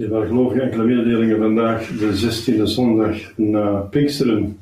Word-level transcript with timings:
Ik 0.00 0.10
enkele 0.60 0.84
mededelingen 0.84 1.38
vandaag, 1.38 1.86
de 1.86 2.52
16e 2.56 2.62
zondag 2.62 3.36
na 3.36 3.80
Pinksteren. 3.80 4.58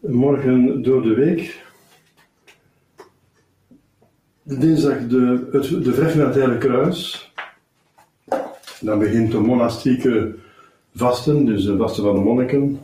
Morgen 0.00 0.82
door 0.82 1.02
de 1.02 1.14
week. 1.14 1.64
Dinsdag 4.42 5.06
de, 5.06 5.48
het, 5.52 5.84
de 5.84 5.92
Heilige 6.32 6.58
Kruis. 6.58 7.32
Dan 8.80 8.98
begint 8.98 9.32
de 9.32 9.38
monastieke 9.38 10.34
vasten, 10.94 11.44
dus 11.44 11.64
de 11.64 11.76
vasten 11.76 12.02
van 12.02 12.14
de 12.14 12.20
monniken. 12.20 12.80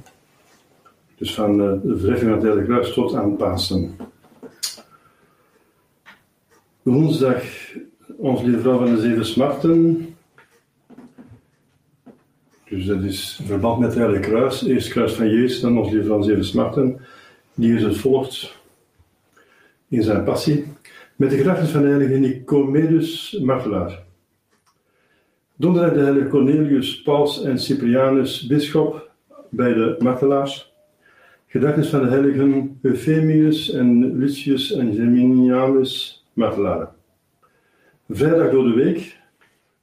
Dus 1.16 1.34
van 1.34 1.60
eh, 1.60 1.72
de 1.82 1.98
verheffing 1.98 2.30
van 2.30 2.38
het 2.38 2.42
Heilige 2.42 2.66
Kruis 2.66 2.92
tot 2.92 3.14
aan 3.14 3.36
Pasen. 3.36 3.96
Woensdag, 6.82 7.42
onze 8.16 8.44
lieve 8.44 8.60
vrouw 8.60 8.78
van 8.78 8.94
de 8.94 9.00
zeven 9.00 9.26
smarten. 9.26 10.16
Dus 12.68 12.86
dat 12.86 13.02
is 13.02 13.40
verband 13.44 13.78
met 13.78 13.88
het 13.88 13.98
Heilige 13.98 14.20
Kruis. 14.30 14.64
Eerst 14.64 14.88
kruis 14.88 15.12
van 15.12 15.28
Jezus, 15.30 15.60
dan 15.60 15.78
ons 15.78 15.90
lieve 15.90 16.08
van 16.08 16.24
zeven 16.24 16.44
smarten. 16.44 17.00
Die 17.54 17.74
is 17.74 17.82
het 17.82 17.96
volgt 17.96 18.56
in 19.88 20.02
zijn 20.02 20.24
passie. 20.24 20.64
Met 21.16 21.30
de 21.30 21.36
gedachtenis 21.36 21.70
van 21.70 21.82
de 21.82 21.88
heilige 21.88 22.14
Nicomedus 22.14 23.38
martelaar. 23.42 24.02
Donderdag 25.56 25.92
de 25.92 26.00
heilige 26.00 26.28
Cornelius, 26.28 27.02
Paus 27.02 27.42
en 27.42 27.58
Cyprianus, 27.58 28.46
bisschop 28.46 29.10
bij 29.50 29.72
de 29.72 29.96
martelaars. 29.98 30.74
Gedachtenis 31.46 31.88
van 31.88 32.02
de 32.02 32.08
heiligen 32.08 32.78
Euphemius 32.82 33.70
en 33.70 34.18
Lucius 34.18 34.72
en 34.72 34.94
Geminianus, 34.94 36.24
martelaren. 36.32 36.88
Vrijdag 38.08 38.50
door 38.50 38.64
de 38.64 38.74
week, 38.74 39.16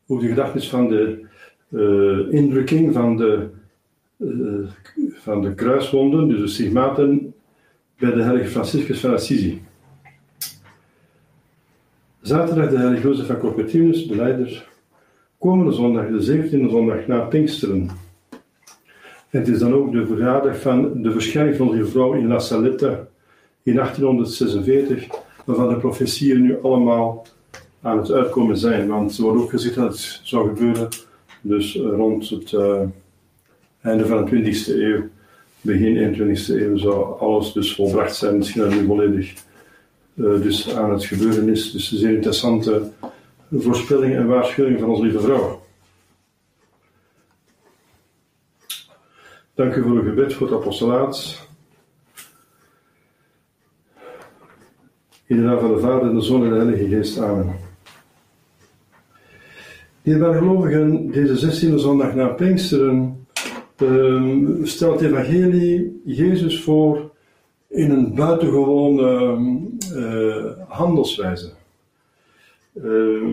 ook 0.08 0.22
de 0.22 0.28
gedachtenis 0.28 0.70
van 0.70 0.90
de 0.90 1.26
uh, 1.76 2.34
indrukking 2.34 2.94
van 2.94 3.18
de, 3.18 3.48
uh, 4.18 4.68
van 5.14 5.42
de 5.42 5.54
kruiswonden, 5.54 6.28
dus 6.28 6.40
de 6.40 6.48
stigmaten, 6.48 7.34
bij 8.00 8.12
de 8.12 8.22
heilige 8.22 8.50
Franciscus 8.50 9.00
van 9.00 9.14
Assisi. 9.14 9.62
Zaterdag 12.22 12.70
de 12.70 12.78
heilige 12.78 13.08
Jozef 13.08 13.26
van 13.26 13.38
Corpetinus, 13.38 14.08
de 14.08 14.16
leider. 14.16 14.68
Komende 15.38 15.72
zondag, 15.72 16.08
de 16.08 16.50
17e 16.50 16.70
zondag 16.70 17.08
na 17.08 17.20
Pinksteren. 17.20 17.90
En 19.30 19.40
het 19.40 19.48
is 19.48 19.60
dan 19.60 19.74
ook 19.74 19.92
de 19.92 20.06
verjaardag 20.06 20.62
van 20.62 21.02
de 21.02 21.12
verschijning 21.12 21.56
van 21.56 21.72
de 21.72 21.86
vrouw 21.86 22.14
in 22.14 22.28
La 22.28 22.40
Saletta 22.40 23.08
in 23.64 23.76
1846, 23.76 25.08
waarvan 25.46 25.70
de 25.70 25.76
profetieën 25.76 26.42
nu 26.42 26.62
allemaal 26.62 27.26
aan 27.82 27.98
het 27.98 28.12
uitkomen 28.12 28.58
zijn. 28.58 28.88
Want 28.88 29.18
er 29.18 29.24
wordt 29.24 29.42
ook 29.42 29.50
gezegd 29.50 29.76
dat 29.76 29.92
het 29.92 30.20
zou 30.24 30.48
gebeuren 30.48 30.90
dus 31.48 31.76
rond 31.76 32.30
het 32.30 32.52
uh, 32.52 32.82
einde 33.82 34.06
van 34.06 34.26
de 34.26 34.32
20e 34.32 34.68
eeuw, 34.68 35.10
begin 35.62 36.16
21e 36.16 36.48
eeuw, 36.48 36.78
zou 36.78 37.20
alles 37.20 37.54
dus 37.54 37.76
volbracht 37.76 38.16
zijn. 38.16 38.38
Misschien 38.38 38.62
dat 38.62 38.72
nu 38.72 38.86
volledig 38.86 39.34
uh, 40.16 40.42
dus 40.42 40.76
aan 40.76 40.92
het 40.92 41.06
gebeuren 41.06 41.50
is. 41.50 41.72
Dus 41.72 41.92
een 41.92 41.98
zeer 41.98 42.14
interessante 42.14 42.90
voorspelling 43.52 44.16
en 44.16 44.28
waarschuwing 44.28 44.80
van 44.80 44.90
onze 44.90 45.04
lieve 45.04 45.20
vrouw. 45.20 45.64
Dank 49.54 49.76
u 49.76 49.82
voor 49.82 49.92
uw 49.92 50.04
gebed 50.04 50.34
voor 50.34 50.48
het 50.48 50.56
apostolaat. 50.56 51.48
In 55.26 55.36
de 55.36 55.42
naam 55.42 55.60
van 55.60 55.74
de 55.74 55.80
Vader, 55.80 56.14
de 56.14 56.22
Zoon 56.22 56.44
en 56.44 56.50
de 56.50 56.56
Heilige 56.56 56.88
Geest. 56.88 57.18
Amen. 57.18 57.65
Die 60.06 60.14
gelovigen, 60.14 61.12
deze 61.12 61.70
16e 61.70 61.76
zondag 61.76 62.16
na 62.16 62.28
Pinksteren, 62.28 63.26
uh, 63.84 64.64
stelt 64.64 65.00
het 65.00 65.10
evangelie 65.12 66.02
Jezus 66.06 66.62
voor 66.62 67.12
in 67.68 67.92
een 67.92 68.16
buitengewone 68.16 69.38
uh, 69.94 70.46
handelswijze. 70.68 71.52
Uh, 72.74 73.28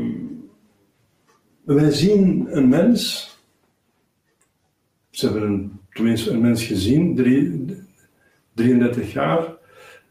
wij 1.62 1.90
zien 1.90 2.46
een 2.50 2.69
mens, 2.69 3.30
ze 5.10 5.28
hebben 5.28 5.80
tenminste 5.90 6.30
een 6.30 6.40
mens 6.40 6.64
gezien, 6.64 7.14
drie, 7.14 7.66
33 8.54 9.12
jaar, 9.12 9.56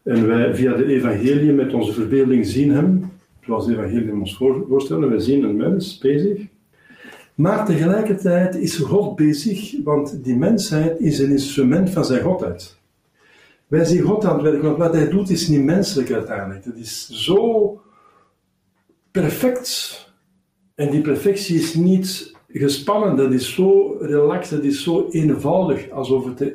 en 0.02 0.26
wij 0.26 0.54
via 0.54 0.74
de 0.74 0.86
evangelie 0.86 1.52
met 1.52 1.74
onze 1.74 1.92
verbeelding 1.92 2.46
zien 2.46 2.70
hem, 2.70 3.10
zoals 3.44 3.66
de 3.66 3.72
evangelie 3.72 4.12
ons 4.12 4.36
voorstellen, 4.68 5.08
wij 5.08 5.20
zien 5.20 5.44
een 5.44 5.56
mens 5.56 5.98
bezig, 5.98 6.50
maar 7.34 7.66
tegelijkertijd 7.66 8.54
is 8.54 8.76
God 8.76 9.16
bezig, 9.16 9.74
want 9.84 10.24
die 10.24 10.36
mensheid 10.36 11.00
is 11.00 11.18
een 11.18 11.30
instrument 11.30 11.90
van 11.90 12.04
zijn 12.04 12.22
godheid. 12.22 12.80
Wij 13.66 13.84
zien 13.84 14.02
God 14.02 14.24
aan 14.24 14.34
het 14.34 14.42
werk, 14.42 14.62
want 14.62 14.76
wat 14.76 14.94
hij 14.94 15.08
doet 15.08 15.30
is 15.30 15.48
niet 15.48 15.64
menselijk 15.64 16.12
uiteindelijk. 16.12 16.64
Het 16.64 16.76
is 16.76 17.08
zo 17.08 17.80
perfect. 19.10 20.00
En 20.74 20.90
die 20.90 21.00
perfectie 21.00 21.58
is 21.58 21.74
niet 21.74 22.34
gespannen, 22.48 23.16
dat 23.16 23.32
is 23.32 23.54
zo 23.54 23.96
relaxed, 24.00 24.56
dat 24.56 24.64
is 24.64 24.82
zo 24.82 25.08
eenvoudig, 25.10 25.90
alsof 25.90 26.24
het 26.24 26.54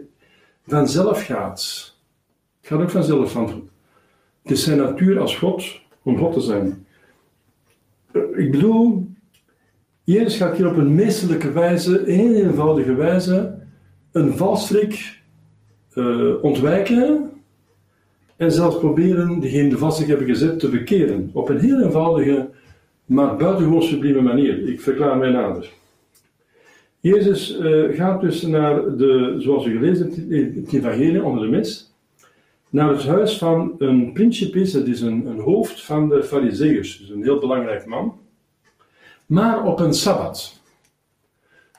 vanzelf 0.66 1.26
gaat. 1.26 1.96
Het 2.60 2.70
gaat 2.70 2.82
ook 2.82 2.90
vanzelf 2.90 3.32
van. 3.32 3.70
Het 4.42 4.52
is 4.52 4.64
zijn 4.64 4.78
natuur 4.78 5.20
als 5.20 5.38
God, 5.38 5.82
om 6.04 6.18
God 6.18 6.34
te 6.34 6.42
zijn. 6.42 6.86
Eh, 8.12 8.22
ik 8.36 8.52
bedoel, 8.52 9.07
Jezus 10.08 10.38
gaat 10.38 10.58
hier 10.58 10.68
op 10.68 10.78
een 10.78 10.96
meesterlijke 10.96 11.52
wijze, 11.52 12.04
heel 12.06 12.34
eenvoudige 12.34 12.96
wijze, 12.96 13.58
een 14.12 14.38
valstrik 14.38 15.20
uh, 15.94 16.44
ontwijken 16.44 17.30
en 18.36 18.52
zelfs 18.52 18.80
proberen 18.80 19.40
degene 19.40 19.70
de 19.70 19.78
valstrik 19.78 20.08
hebben 20.08 20.28
gezet 20.28 20.60
te 20.60 20.70
bekeren. 20.70 21.30
Op 21.34 21.50
een 21.50 21.60
heel 21.60 21.82
eenvoudige, 21.82 22.50
maar 23.06 23.36
buitengewoon 23.36 23.82
sublieme 23.82 24.22
manier. 24.22 24.68
Ik 24.68 24.82
verklaar 24.82 25.18
mij 25.18 25.30
nader. 25.30 25.70
Jezus 27.00 27.60
uh, 27.60 27.96
gaat 27.96 28.22
dus 28.22 28.42
naar 28.42 28.98
de, 28.98 29.36
zoals 29.38 29.66
u 29.66 29.78
gelezen 29.78 30.06
hebt 30.06 30.18
in 30.18 30.64
het 30.64 30.74
evangelie 30.74 31.24
onder 31.24 31.44
de 31.44 31.50
mis, 31.50 31.94
naar 32.70 32.90
het 32.90 33.06
huis 33.06 33.38
van 33.38 33.76
een 33.78 34.14
principis, 34.14 34.72
dat 34.72 34.88
is 34.88 35.02
een, 35.02 35.26
een 35.26 35.40
hoofd 35.40 35.86
van 35.86 36.10
de 36.10 36.24
fariseeërs, 36.24 36.98
dus 36.98 37.10
een 37.10 37.24
heel 37.24 37.40
belangrijk 37.40 37.86
man, 37.86 38.26
maar 39.28 39.64
op 39.64 39.80
een 39.80 39.94
sabbat. 39.94 40.56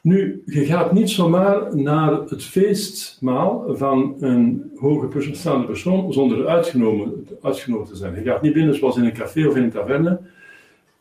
Nu, 0.03 0.43
je 0.47 0.65
gaat 0.65 0.93
niet 0.93 1.11
zomaar 1.11 1.77
naar 1.77 2.13
het 2.13 2.45
feestmaal 2.45 3.77
van 3.77 4.17
een 4.21 4.71
hoge 4.77 5.35
staande 5.35 5.67
persoon 5.67 6.13
zonder 6.13 6.47
uitgenodigd 6.47 7.89
te 7.89 7.97
zijn. 7.97 8.15
Je 8.15 8.23
gaat 8.23 8.43
niet 8.43 8.53
binnen 8.53 8.75
zoals 8.75 8.97
in 8.97 9.05
een 9.05 9.13
café 9.13 9.47
of 9.47 9.57
in 9.57 9.63
een 9.63 9.71
taverne. 9.71 10.21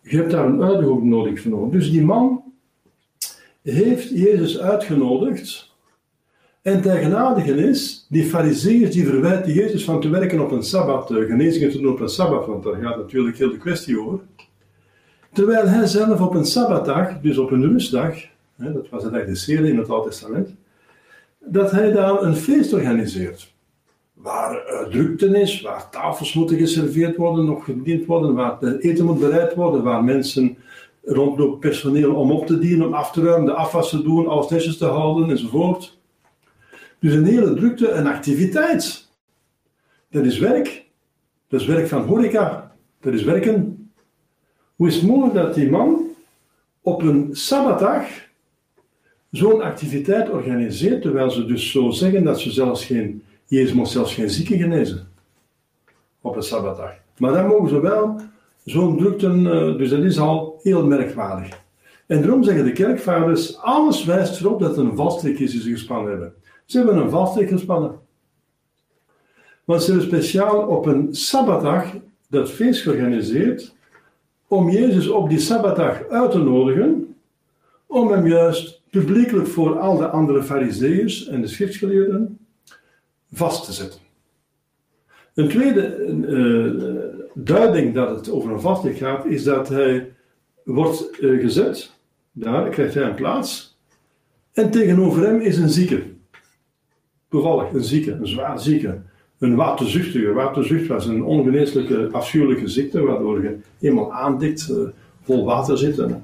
Je 0.01 0.17
hebt 0.17 0.31
daar 0.31 0.45
een 0.45 0.63
uitnodiging 0.63 1.03
nodig 1.03 1.41
voor 1.41 1.71
Dus 1.71 1.91
die 1.91 2.03
man 2.03 2.43
heeft 3.61 4.09
Jezus 4.09 4.59
uitgenodigd. 4.59 5.75
En 6.61 6.81
tegenaardige 6.81 7.55
is, 7.55 8.05
die 8.09 8.23
fariseeërs 8.23 8.91
die 8.91 9.07
verwijten 9.07 9.53
Jezus 9.53 9.83
van 9.83 10.01
te 10.01 10.09
werken 10.09 10.39
op 10.39 10.51
een 10.51 10.63
sabbat, 10.63 11.07
genezingen 11.07 11.69
te 11.69 11.79
doen 11.79 11.91
op 11.91 11.99
een 11.99 12.09
sabbat, 12.09 12.45
want 12.45 12.63
daar 12.63 12.75
gaat 12.75 12.97
natuurlijk 12.97 13.37
heel 13.37 13.51
de 13.51 13.57
kwestie 13.57 14.01
over. 14.01 14.19
Terwijl 15.37 15.67
hij 15.67 15.85
zelf 15.85 16.21
op 16.21 16.33
een 16.33 16.45
sabbatdag, 16.45 17.19
dus 17.21 17.37
op 17.37 17.51
een 17.51 17.71
rustdag, 17.71 18.15
hè, 18.55 18.73
dat 18.73 18.89
was 18.89 19.03
het 19.03 19.13
eigenlijk 19.13 19.45
de 19.45 19.69
in 19.69 19.77
het 19.77 19.89
Oude 19.89 20.09
Testament, 20.09 20.55
dat 21.39 21.71
hij 21.71 21.91
daar 21.91 22.21
een 22.21 22.35
feest 22.35 22.73
organiseert. 22.73 23.53
Waar 24.13 24.53
uh, 24.53 24.87
drukte 24.87 25.39
is, 25.39 25.61
waar 25.61 25.89
tafels 25.89 26.33
moeten 26.33 26.57
geserveerd 26.57 27.15
worden, 27.15 27.45
nog 27.45 27.65
gediend 27.65 28.05
worden, 28.05 28.33
waar 28.33 28.63
eten 28.63 29.05
moet 29.05 29.19
bereid 29.19 29.53
worden, 29.55 29.83
waar 29.83 30.03
mensen 30.03 30.57
rondlopen 31.03 31.59
personeel 31.59 32.15
om 32.15 32.31
op 32.31 32.47
te 32.47 32.59
dienen, 32.59 32.87
om 32.87 32.93
af 32.93 33.11
te 33.11 33.23
ruimen, 33.23 33.45
de 33.45 33.53
afwas 33.53 33.89
te 33.89 34.01
doen, 34.01 34.27
alles 34.27 34.77
te 34.77 34.85
houden 34.85 35.29
enzovoort. 35.29 35.99
Dus 36.99 37.13
een 37.13 37.25
hele 37.25 37.53
drukte 37.53 37.87
en 37.87 38.07
activiteit. 38.07 39.07
Dat 40.09 40.25
is 40.25 40.39
werk. 40.39 40.85
Dat 41.47 41.61
is 41.61 41.67
werk 41.67 41.87
van 41.87 42.01
horeca. 42.01 42.75
Dat 42.99 43.13
is 43.13 43.23
werken. 43.23 43.76
Hoe 44.77 44.87
is 44.87 44.95
het 44.95 45.05
mogelijk 45.05 45.33
dat 45.33 45.53
die 45.53 45.69
man 45.69 46.05
op 46.81 47.01
een 47.01 47.29
sabbatdag 47.31 48.05
zo'n 49.31 49.61
activiteit 49.61 50.29
organiseert, 50.29 51.01
terwijl 51.01 51.31
ze 51.31 51.45
dus 51.45 51.71
zo 51.71 51.89
zeggen 51.91 52.23
dat 52.23 52.39
ze 52.39 52.51
zelfs 52.51 52.85
geen, 52.85 53.23
Jezus 53.45 53.73
mocht 53.73 53.91
zelfs 53.91 54.13
geen 54.13 54.29
zieken 54.29 54.57
genezen 54.57 55.07
op 56.21 56.35
een 56.35 56.43
sabbatdag. 56.43 56.91
Maar 57.17 57.33
dan 57.33 57.47
mogen 57.47 57.69
ze 57.69 57.79
wel 57.81 58.21
zo'n 58.65 58.97
drukte, 58.97 59.27
uh, 59.27 59.77
dus 59.77 59.89
dat 59.89 60.03
is 60.03 60.19
al 60.19 60.59
heel 60.61 60.85
merkwaardig. 60.85 61.61
En 62.05 62.21
daarom 62.21 62.43
zeggen 62.43 62.65
de 62.65 62.71
kerkvaders, 62.71 63.57
alles 63.57 64.05
wijst 64.05 64.39
erop 64.39 64.59
dat 64.59 64.75
het 64.75 64.85
een 64.85 64.95
valstrik 64.95 65.39
is 65.39 65.51
die 65.51 65.61
ze 65.61 65.69
gespannen 65.71 66.09
hebben. 66.09 66.33
Ze 66.65 66.77
hebben 66.77 66.97
een 66.97 67.09
valstrik 67.09 67.49
gespannen. 67.49 67.99
Want 69.63 69.83
ze 69.83 69.91
hebben 69.91 70.07
speciaal 70.07 70.67
op 70.67 70.85
een 70.85 71.15
sabbatdag 71.15 71.93
dat 72.29 72.51
feest 72.51 72.81
georganiseerd 72.81 73.75
om 74.47 74.69
Jezus 74.69 75.07
op 75.07 75.29
die 75.29 75.39
sabbatdag 75.39 76.07
uit 76.09 76.31
te 76.31 76.37
nodigen, 76.37 77.15
om 77.85 78.11
hem 78.11 78.27
juist 78.27 78.81
publiekelijk 78.89 79.47
voor 79.47 79.79
al 79.79 79.97
de 79.97 80.07
andere 80.07 80.43
fariseeërs 80.43 81.27
en 81.27 81.41
de 81.41 81.47
schriftgeleerden 81.47 82.37
vast 83.31 83.65
te 83.65 83.73
zetten. 83.73 83.99
Een 85.33 85.49
tweede 85.49 86.05
uh, 86.07 86.73
duiding 87.33 87.93
dat 87.93 88.09
het 88.09 88.29
over 88.29 88.51
een 88.51 88.61
vaste 88.61 88.93
gaat, 88.93 89.25
is 89.25 89.43
dat 89.43 89.69
hij 89.69 90.11
wordt 90.63 91.17
uh, 91.19 91.41
gezet, 91.41 91.91
daar 92.31 92.69
krijgt 92.69 92.93
hij 92.93 93.03
een 93.03 93.15
plaats, 93.15 93.77
en 94.53 94.71
tegenover 94.71 95.25
hem 95.25 95.39
is 95.39 95.57
een 95.57 95.69
zieke. 95.69 96.03
Toevallig, 97.29 97.73
een 97.73 97.83
zieke, 97.83 98.11
een 98.11 98.27
zwaar 98.27 98.59
zieke. 98.59 99.01
Een 99.39 99.55
waterzuchtige. 99.55 100.33
Waterzucht 100.33 100.87
was 100.87 101.05
een 101.05 101.23
ongeneeslijke, 101.23 102.09
afschuwelijke 102.11 102.67
ziekte, 102.67 103.01
waardoor 103.01 103.43
je 103.43 103.57
eenmaal 103.79 104.13
aandikt, 104.13 104.69
uh, 104.71 104.77
vol 105.21 105.45
water 105.45 105.77
zit. 105.77 105.99
En 105.99 106.23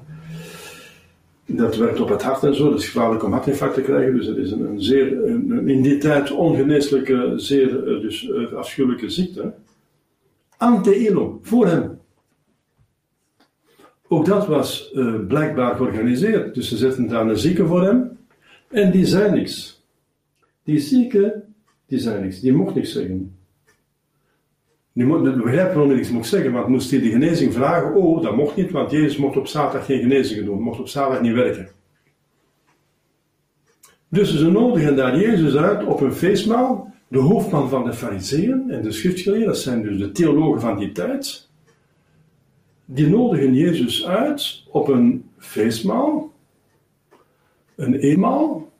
dat 1.46 1.76
werkt 1.76 2.00
op 2.00 2.08
het 2.08 2.22
hart 2.22 2.42
en 2.42 2.54
zo, 2.54 2.70
dat 2.70 2.78
is 2.78 2.88
gevaarlijk 2.88 3.24
om 3.24 3.32
hartinfarct 3.32 3.74
te 3.74 3.80
krijgen. 3.80 4.16
Dus 4.16 4.26
het 4.26 4.36
is 4.36 4.50
een, 4.50 4.64
een 4.64 4.82
zeer, 4.82 5.26
een, 5.26 5.68
in 5.68 5.82
die 5.82 5.98
tijd 5.98 6.30
ongeneeslijke, 6.30 7.32
zeer 7.36 7.86
uh, 7.86 8.00
dus, 8.00 8.32
afschuwelijke 8.54 9.10
ziekte 9.10 9.52
ante 10.56 11.38
voor 11.42 11.66
hem. 11.66 11.98
Ook 14.08 14.26
dat 14.26 14.46
was 14.46 14.94
blijkbaar 15.28 15.76
georganiseerd. 15.76 16.54
Dus 16.54 16.68
ze 16.68 16.76
zetten 16.76 17.08
daar 17.08 17.26
een 17.26 17.38
zieke 17.38 17.66
voor 17.66 17.82
hem. 17.82 18.18
En 18.68 18.90
die 18.90 19.06
zei 19.06 19.30
niks. 19.30 19.84
Die 20.62 20.78
zieke, 20.78 21.44
die 21.86 21.98
zei 21.98 22.22
niks. 22.22 22.40
Die 22.40 22.52
mocht 22.52 22.74
niks 22.74 22.92
zeggen. 22.92 23.36
Mocht, 24.92 25.22
begrijp 25.22 25.66
waarom 25.66 25.88
hij 25.88 25.96
niks 25.96 26.10
mocht 26.10 26.28
zeggen, 26.28 26.52
want 26.52 26.68
moest 26.68 26.90
hij 26.90 27.00
de 27.00 27.10
genezing 27.10 27.52
vragen. 27.52 27.94
Oh, 27.94 28.22
dat 28.22 28.36
mocht 28.36 28.56
niet, 28.56 28.70
want 28.70 28.90
Jezus 28.90 29.16
mocht 29.16 29.36
op 29.36 29.46
zaterdag 29.46 29.86
geen 29.86 30.00
genezingen 30.00 30.44
doen. 30.44 30.60
Mocht 30.60 30.80
op 30.80 30.88
zaterdag 30.88 31.22
niet 31.22 31.34
werken. 31.34 31.68
Dus 34.08 34.38
ze 34.38 34.50
nodigen 34.50 34.96
daar 34.96 35.18
Jezus 35.18 35.56
uit 35.56 35.84
op 35.84 36.00
een 36.00 36.14
feestmaal 36.14 36.92
de 37.14 37.20
hoofdman 37.20 37.68
van 37.68 37.84
de 37.84 37.92
Fariseeën 37.92 38.70
en 38.70 38.82
de 38.82 38.92
schriftgeleerden, 38.92 39.48
dat 39.48 39.58
zijn 39.58 39.82
dus 39.82 39.98
de 39.98 40.12
theologen 40.12 40.60
van 40.60 40.78
die 40.78 40.92
tijd, 40.92 41.48
die 42.84 43.06
nodigen 43.06 43.54
Jezus 43.54 44.06
uit 44.06 44.64
op 44.68 44.88
een 44.88 45.30
feestmaal, 45.38 46.32
een 47.74 47.94
eenmaal, 47.94 48.72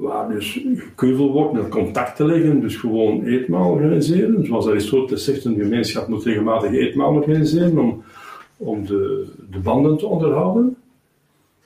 waar 0.00 0.28
dus 0.28 0.64
gekeuvel 0.76 1.32
wordt 1.32 1.52
met 1.52 1.68
contact 1.68 2.16
te 2.16 2.24
leggen, 2.24 2.60
dus 2.60 2.76
gewoon 2.76 3.24
eetmaal 3.24 3.70
organiseren. 3.70 4.46
Zoals 4.46 4.66
Aristoteles 4.68 5.24
zegt, 5.24 5.44
een 5.44 5.58
gemeenschap 5.58 6.08
moet 6.08 6.24
regelmatig 6.24 6.72
eetmaal 6.72 7.14
organiseren 7.14 7.78
om, 7.78 8.02
om 8.56 8.86
de, 8.86 9.26
de 9.50 9.58
banden 9.58 9.96
te 9.96 10.06
onderhouden. 10.06 10.76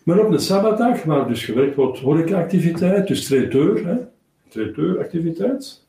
Maar 0.03 0.19
op 0.19 0.31
een 0.31 0.41
sabbatdag, 0.41 1.03
waar 1.03 1.29
dus 1.29 1.45
gewerkt 1.45 1.75
wordt 1.75 1.99
horecaactiviteit, 1.99 3.07
dus 3.07 3.27
traiteur, 3.27 3.87
hè, 3.87 3.97
traiteuractiviteit. 4.49 5.87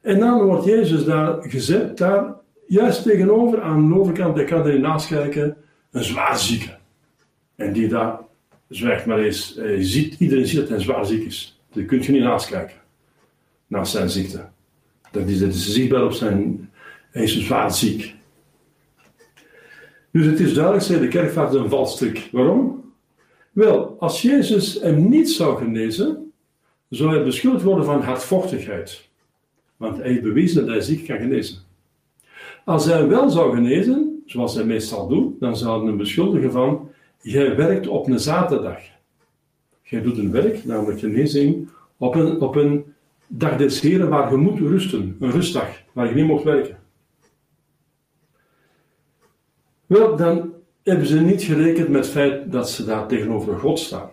En 0.00 0.18
dan 0.18 0.42
wordt 0.42 0.64
Jezus 0.64 1.04
daar 1.04 1.42
gezet, 1.42 1.98
daar 1.98 2.34
juist 2.66 3.02
tegenover, 3.02 3.60
aan 3.60 3.88
de 3.88 3.98
overkant, 3.98 4.38
ik 4.38 4.46
kan 4.46 4.66
er 4.66 4.80
naast 4.80 5.06
kijken, 5.06 5.56
een 5.90 6.04
zwaar 6.04 6.38
zieke. 6.38 6.76
En 7.56 7.72
die 7.72 7.88
daar 7.88 8.18
zwijgt 8.68 9.06
maar 9.06 9.18
eens. 9.18 9.58
Iedereen 10.18 10.46
ziet 10.46 10.60
dat 10.60 10.68
hij 10.68 10.80
zwaar 10.80 11.06
ziek 11.06 11.24
is. 11.24 11.60
Daar 11.72 11.84
kun 11.84 12.02
je 12.02 12.12
niet 12.12 12.22
naast 12.22 12.48
kijken. 12.48 12.76
Naast 13.66 13.92
zijn 13.92 14.10
ziekte. 14.10 14.48
Dat 15.10 15.28
is, 15.28 15.38
dat 15.38 15.54
zichtbaar 15.54 16.04
op 16.04 16.12
zijn. 16.12 16.70
Hij 17.10 17.22
is 17.22 17.44
zwaar 17.44 17.72
ziek. 17.72 18.14
Dus 20.10 20.26
het 20.26 20.40
is 20.40 20.54
duidelijk, 20.54 20.84
zei 20.84 21.00
de 21.00 21.08
kerkvaart 21.08 21.54
een 21.54 21.68
valstrik. 21.68 22.28
Waarom? 22.32 22.92
Wel, 23.52 23.96
als 23.98 24.22
Jezus 24.22 24.80
hem 24.80 25.08
niet 25.08 25.30
zou 25.30 25.58
genezen, 25.58 26.32
zou 26.88 27.14
hij 27.14 27.24
beschuldigd 27.24 27.64
worden 27.64 27.84
van 27.84 28.02
hardvochtigheid. 28.02 29.08
Want 29.76 29.96
hij 29.96 30.08
heeft 30.08 30.22
bewezen 30.22 30.66
dat 30.66 30.74
hij 30.74 30.80
ziek 30.80 31.06
kan 31.06 31.18
genezen. 31.18 31.58
Als 32.64 32.84
hij 32.84 33.08
wel 33.08 33.30
zou 33.30 33.54
genezen, 33.54 34.22
zoals 34.26 34.54
hij 34.54 34.64
meestal 34.64 35.08
doet, 35.08 35.40
dan 35.40 35.56
zouden 35.56 35.88
hem 35.88 35.96
beschuldigen 35.96 36.52
van: 36.52 36.90
jij 37.24 37.56
werkt 37.56 37.86
op 37.86 38.06
een 38.06 38.20
zaterdag. 38.20 38.78
Jij 39.82 40.02
doet 40.02 40.18
een 40.18 40.30
werk, 40.30 40.64
namelijk 40.64 40.98
genezing, 40.98 41.68
op 41.96 42.14
een, 42.14 42.40
op 42.40 42.56
een 42.56 42.94
dag 43.26 43.56
des 43.56 43.80
heren 43.80 44.08
waar 44.08 44.30
je 44.30 44.36
moet 44.36 44.58
rusten, 44.58 45.16
een 45.20 45.30
rustdag, 45.30 45.82
waar 45.92 46.08
je 46.08 46.14
niet 46.14 46.26
mocht 46.26 46.44
werken. 46.44 46.78
Wel, 49.86 50.16
dan 50.16 50.52
hebben 50.82 51.06
ze 51.06 51.20
niet 51.20 51.42
gerekend 51.42 51.88
met 51.88 52.04
het 52.04 52.12
feit 52.12 52.52
dat 52.52 52.70
ze 52.70 52.84
daar 52.84 53.08
tegenover 53.08 53.58
God 53.58 53.78
staan 53.78 54.10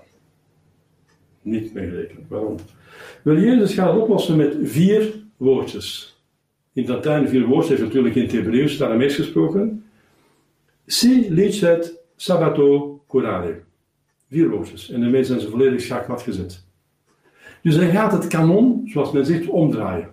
niet 1.42 1.74
meegerekend. 1.74 2.28
Waarom? 2.28 2.56
Wel, 3.24 3.38
Jezus 3.38 3.74
gaat 3.74 3.98
oplossen 3.98 4.38
met 4.38 4.58
vier 4.62 5.14
woordjes. 5.38 6.20
In 6.74 6.82
het 6.82 6.92
Latijn 6.92 7.30
vier 7.30 7.46
woordjes, 7.46 7.70
heeft 7.70 7.82
natuurlijk 7.82 8.16
in 8.16 8.24
het 8.24 8.32
Hebreeuws, 8.32 8.72
het 8.72 8.82
Aramees 8.82 9.16
gesproken. 9.16 9.86
Si 10.86 11.26
licet 11.30 12.00
sabbato 12.16 12.91
curare. 13.12 13.62
Vier 14.30 14.50
woordjes. 14.50 14.90
En 14.90 15.02
daarmee 15.02 15.24
zijn 15.24 15.40
ze 15.40 15.50
volledig 15.50 15.82
schaakmat 15.82 16.22
gezet. 16.22 16.64
Dus 17.62 17.76
hij 17.76 17.90
gaat 17.90 18.12
het 18.12 18.28
kanon, 18.28 18.82
zoals 18.86 19.12
men 19.12 19.26
zegt, 19.26 19.48
omdraaien. 19.48 20.10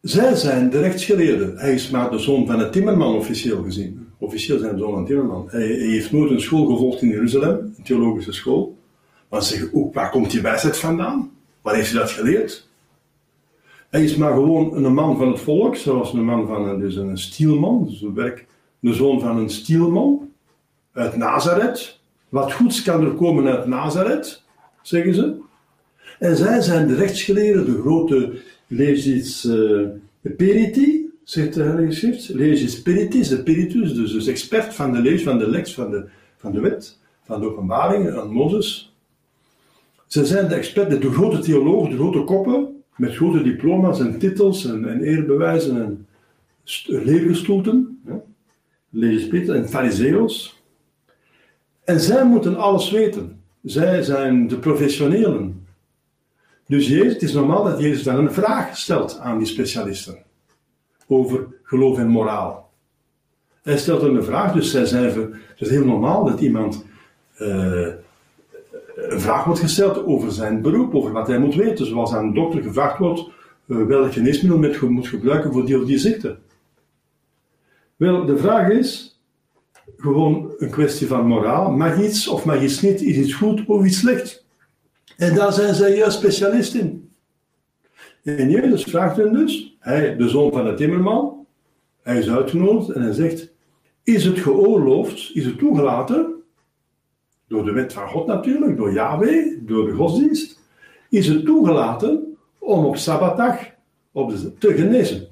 zij 0.00 0.34
zijn 0.34 0.70
de 0.70 0.80
rechtsgeleerden. 0.80 1.58
Hij 1.58 1.74
is 1.74 1.90
maar 1.90 2.10
de 2.10 2.18
zoon 2.18 2.46
van 2.46 2.60
een 2.60 2.70
timmerman 2.70 3.14
officieel 3.14 3.62
gezien. 3.62 4.08
Officieel 4.18 4.58
zijn 4.58 4.78
zoon 4.78 4.90
van 4.90 4.98
een 4.98 5.06
timmerman. 5.06 5.46
Hij, 5.50 5.66
heeft 5.66 6.12
nooit 6.12 6.30
een 6.30 6.40
school 6.40 6.66
gevolgd 6.66 7.02
in 7.02 7.08
Jeruzalem, 7.08 7.74
een 7.76 7.84
theologische 7.84 8.32
school. 8.32 8.78
Maar 9.28 9.42
ze 9.42 9.56
zeggen 9.56 9.74
ook, 9.74 9.94
waar 9.94 10.10
komt 10.10 10.30
die 10.30 10.40
wijsheid 10.40 10.76
vandaan? 10.76 11.30
Waar 11.62 11.74
heeft 11.74 11.90
hij 11.90 12.00
dat 12.00 12.10
geleerd? 12.10 12.68
Hij 13.90 14.04
is 14.04 14.16
maar 14.16 14.32
gewoon 14.32 14.84
een 14.84 14.94
man 14.94 15.16
van 15.16 15.28
het 15.28 15.40
volk, 15.40 15.76
zoals 15.76 16.12
een 16.12 16.24
man 16.24 16.46
van 16.46 16.68
een, 16.68 16.80
dus 16.80 16.96
een 16.96 17.18
stielman, 17.18 17.84
dus 17.84 18.04
werk, 18.14 18.46
de 18.80 18.94
zoon 18.94 19.20
van 19.20 19.36
een 19.36 19.50
stielman 19.50 20.30
uit 20.92 21.16
Nazareth. 21.16 22.00
Wat 22.28 22.52
goeds 22.52 22.82
kan 22.82 23.04
er 23.04 23.12
komen 23.12 23.56
uit 23.56 23.66
Nazareth, 23.66 24.42
zeggen 24.82 25.14
ze. 25.14 25.36
En 26.18 26.36
zij 26.36 26.60
zijn 26.60 26.86
de 26.86 26.94
rechtsgeleerden, 26.94 27.64
de 27.64 27.80
grote 27.80 28.38
legis 28.66 29.44
uh, 29.44 29.88
periti, 30.36 31.10
zegt 31.24 31.54
de 31.54 31.62
Heilige 31.62 31.92
Schrift. 31.92 32.28
Legis 32.28 32.82
peritis, 32.82 33.28
de 33.28 33.42
peritus, 33.42 33.94
dus, 33.94 34.12
dus 34.12 34.26
expert 34.26 34.74
van 34.74 34.92
de 34.92 35.00
lees, 35.00 35.22
van 35.22 35.38
de 35.38 35.50
lex, 35.50 35.74
van 35.74 35.90
de, 35.90 36.08
van 36.36 36.52
de 36.52 36.60
wet, 36.60 36.98
van 37.24 37.40
de 37.40 37.46
openbaring 37.46 38.10
aan 38.10 38.32
Mozes. 38.32 38.94
Ze 40.06 40.26
zijn 40.26 40.48
de 40.48 40.54
experten, 40.54 41.00
de 41.00 41.10
grote 41.10 41.38
theologen, 41.38 41.90
de 41.90 41.96
grote 41.96 42.24
koppen, 42.24 42.82
met 42.96 43.14
grote 43.14 43.42
diploma's 43.42 44.00
en 44.00 44.18
titels 44.18 44.64
en, 44.64 44.88
en 44.88 45.02
eerbewijzen 45.02 45.82
en 45.82 46.06
leergestoelten. 46.86 48.00
Ja. 48.06 48.22
Legis 48.90 49.48
en 49.48 49.68
fariseos. 49.68 50.59
En 51.84 52.00
zij 52.00 52.24
moeten 52.24 52.56
alles 52.56 52.90
weten. 52.90 53.42
Zij 53.62 54.02
zijn 54.02 54.48
de 54.48 54.58
professionelen. 54.58 55.66
Dus 56.66 56.88
Jezus, 56.88 57.12
het 57.12 57.22
is 57.22 57.32
normaal 57.32 57.64
dat 57.64 57.80
Jezus 57.80 58.02
dan 58.02 58.18
een 58.18 58.32
vraag 58.32 58.76
stelt 58.76 59.18
aan 59.18 59.38
die 59.38 59.46
specialisten 59.46 60.18
over 61.06 61.46
geloof 61.62 61.98
en 61.98 62.08
moraal. 62.08 62.70
Hij 63.62 63.78
stelt 63.78 64.02
een 64.02 64.24
vraag, 64.24 64.52
dus 64.52 64.70
zij 64.70 64.84
zijn, 64.84 65.04
het 65.04 65.60
is 65.60 65.70
heel 65.70 65.84
normaal 65.84 66.24
dat 66.24 66.40
iemand 66.40 66.84
uh, 67.38 67.88
een 68.96 69.20
vraag 69.20 69.44
wordt 69.44 69.60
gesteld 69.60 70.04
over 70.06 70.32
zijn 70.32 70.62
beroep, 70.62 70.94
over 70.94 71.12
wat 71.12 71.26
hij 71.26 71.38
moet 71.38 71.54
weten, 71.54 71.86
zoals 71.86 72.12
aan 72.12 72.24
een 72.24 72.34
dokter 72.34 72.62
gevraagd 72.62 72.98
wordt 72.98 73.28
uh, 73.66 73.86
welk 73.86 74.12
geneesmiddel 74.12 74.58
men 74.58 74.92
moet 74.92 75.08
gebruiken 75.08 75.52
voor 75.52 75.66
die 75.66 75.78
of 75.78 75.84
die 75.84 75.98
ziekte. 75.98 76.38
Wel, 77.96 78.24
de 78.24 78.38
vraag 78.38 78.68
is 78.68 79.09
gewoon 79.96 80.54
een 80.58 80.70
kwestie 80.70 81.06
van 81.06 81.26
moraal. 81.26 81.70
Mag 81.70 82.02
iets 82.02 82.28
of 82.28 82.44
mag 82.44 82.62
iets 82.62 82.80
niet? 82.80 83.02
Is 83.02 83.16
iets 83.16 83.34
goed 83.34 83.64
of 83.66 83.84
iets 83.84 83.98
slecht? 83.98 84.46
En 85.16 85.34
daar 85.34 85.52
zijn 85.52 85.74
zij 85.74 85.96
juist 85.96 86.18
specialist 86.18 86.74
in. 86.74 87.10
En 88.22 88.50
Jezus 88.50 88.82
vraagt 88.84 89.16
hen 89.16 89.32
dus, 89.32 89.76
hij, 89.78 90.16
de 90.16 90.28
zoon 90.28 90.52
van 90.52 90.64
de 90.64 90.74
timmerman, 90.74 91.46
hij 92.02 92.18
is 92.18 92.30
uitgenodigd 92.30 92.90
en 92.90 93.02
hij 93.02 93.12
zegt, 93.12 93.52
is 94.02 94.24
het 94.24 94.38
geoorloofd, 94.38 95.30
is 95.34 95.44
het 95.44 95.58
toegelaten, 95.58 96.42
door 97.48 97.64
de 97.64 97.72
wet 97.72 97.92
van 97.92 98.08
God 98.08 98.26
natuurlijk, 98.26 98.76
door 98.76 98.92
Yahweh, 98.92 99.58
door 99.60 99.86
de 99.86 99.92
godsdienst, 99.92 100.60
is 101.10 101.26
het 101.28 101.44
toegelaten 101.44 102.36
om 102.58 102.84
op 102.84 102.96
Sabbatdag 102.96 103.58
op 104.12 104.30
de, 104.30 104.54
te 104.58 104.74
genezen. 104.74 105.28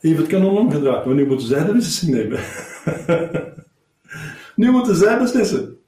Even 0.00 0.16
het 0.16 0.26
kanon 0.26 0.58
omgedraaid, 0.58 1.04
maar 1.04 1.14
nu 1.14 1.26
moeten 1.26 1.46
zij 1.46 1.64
de 1.64 1.72
beslissing 1.72 2.12
nemen. 2.12 2.40
nu 4.56 4.70
moeten 4.70 4.96
zij 4.96 5.18
beslissen. 5.18 5.78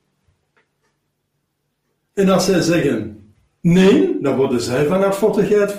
En 2.15 2.29
als 2.29 2.45
zij 2.45 2.61
zeggen 2.61 3.25
nee, 3.61 4.21
dan 4.21 4.37
worden 4.37 4.61
zij 4.61 4.87
van 4.87 5.01
hardvochtigheid 5.01 5.77